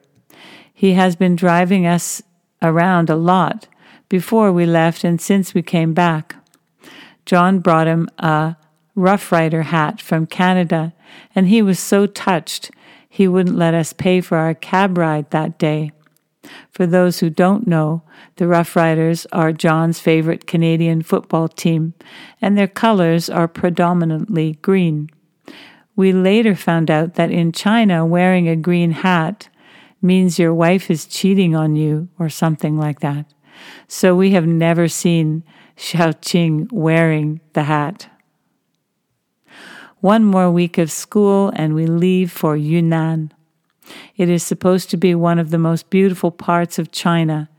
He 0.74 0.93
has 0.93 1.15
been 1.15 1.36
driving 1.36 1.86
us 1.86 2.24
around 2.63 3.12
a 3.12 3.15
lot 3.15 3.67
before 4.10 4.52
we 4.52 4.65
left 4.65 5.04
and 5.04 5.21
since 5.21 5.54
we 5.54 5.62
came 5.62 5.93
back. 5.93 6.35
John 7.26 7.60
brought 7.60 7.88
him 7.88 8.10
a 8.20 8.56
Rough 8.96 9.32
Rider 9.32 9.64
hat 9.64 10.00
from 10.00 10.26
Canada, 10.26 10.94
and 11.36 11.48
he 11.48 11.62
was 11.62 11.80
so 11.80 12.06
touched 12.06 12.72
he 13.10 13.28
wouldn't 13.28 13.58
let 13.58 13.74
us 13.74 13.94
pay 13.94 14.22
for 14.22 14.38
our 14.38 14.54
cab 14.54 14.98
ride 14.98 15.32
that 15.32 15.58
day. 15.58 15.92
For 16.70 16.86
those 16.86 17.20
who 17.20 17.30
don't 17.30 17.66
know, 17.66 18.04
the 18.36 18.46
Roughriders 18.46 19.26
are 19.32 19.52
John's 19.52 20.00
favorite 20.00 20.46
Canadian 20.46 21.02
football 21.02 21.48
team, 21.48 21.94
and 22.42 22.58
their 22.58 22.68
colors 22.68 23.30
are 23.30 23.48
predominantly 23.48 24.54
green. 24.62 25.10
We 25.96 26.12
later 26.12 26.56
found 26.56 26.92
out 26.92 27.16
that 27.16 27.32
in 27.32 27.52
China, 27.52 28.06
wearing 28.06 28.50
a 28.50 28.56
green 28.56 28.92
hat 28.92 29.48
means 30.02 30.38
your 30.38 30.54
wife 30.54 30.92
is 30.92 31.06
cheating 31.06 31.56
on 31.56 31.76
you 31.76 32.10
or 32.20 32.30
something 32.30 32.78
like 32.78 33.00
that. 33.00 33.26
So 33.88 34.16
we 34.16 34.32
have 34.32 34.46
never 34.46 34.88
seen 34.88 35.44
Xiaoqing 35.78 36.72
wearing 36.72 37.42
the 37.54 37.64
hat. 37.64 38.10
One 40.00 40.24
more 40.24 40.52
week 40.52 40.78
of 40.78 40.92
school 40.92 41.52
and 41.56 41.74
we 41.74 41.86
leave 41.88 42.32
for 42.32 42.56
Yunnan. 42.56 43.34
It 44.18 44.30
is 44.30 44.44
supposed 44.44 44.90
to 44.92 44.98
be 44.98 45.16
one 45.16 45.40
of 45.40 45.50
the 45.50 45.58
most 45.58 45.90
beautiful 45.90 46.32
parts 46.32 46.80
of 46.80 46.92
China, 46.92 47.50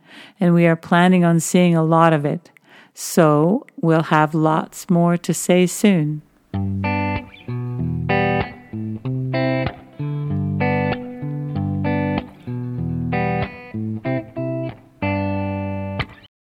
and 0.41 0.55
we 0.55 0.67
are 0.67 0.77
planning 0.77 1.25
on 1.25 1.41
seeing 1.41 1.77
a 1.77 1.85
lot 1.85 2.13
of 2.13 2.25
it. 2.25 2.51
So 2.95 3.67
we'll 3.81 4.05
have 4.05 4.35
lots 4.35 4.89
more 4.89 5.17
to 5.19 5.35
say 5.35 5.67
soon. 5.67 6.23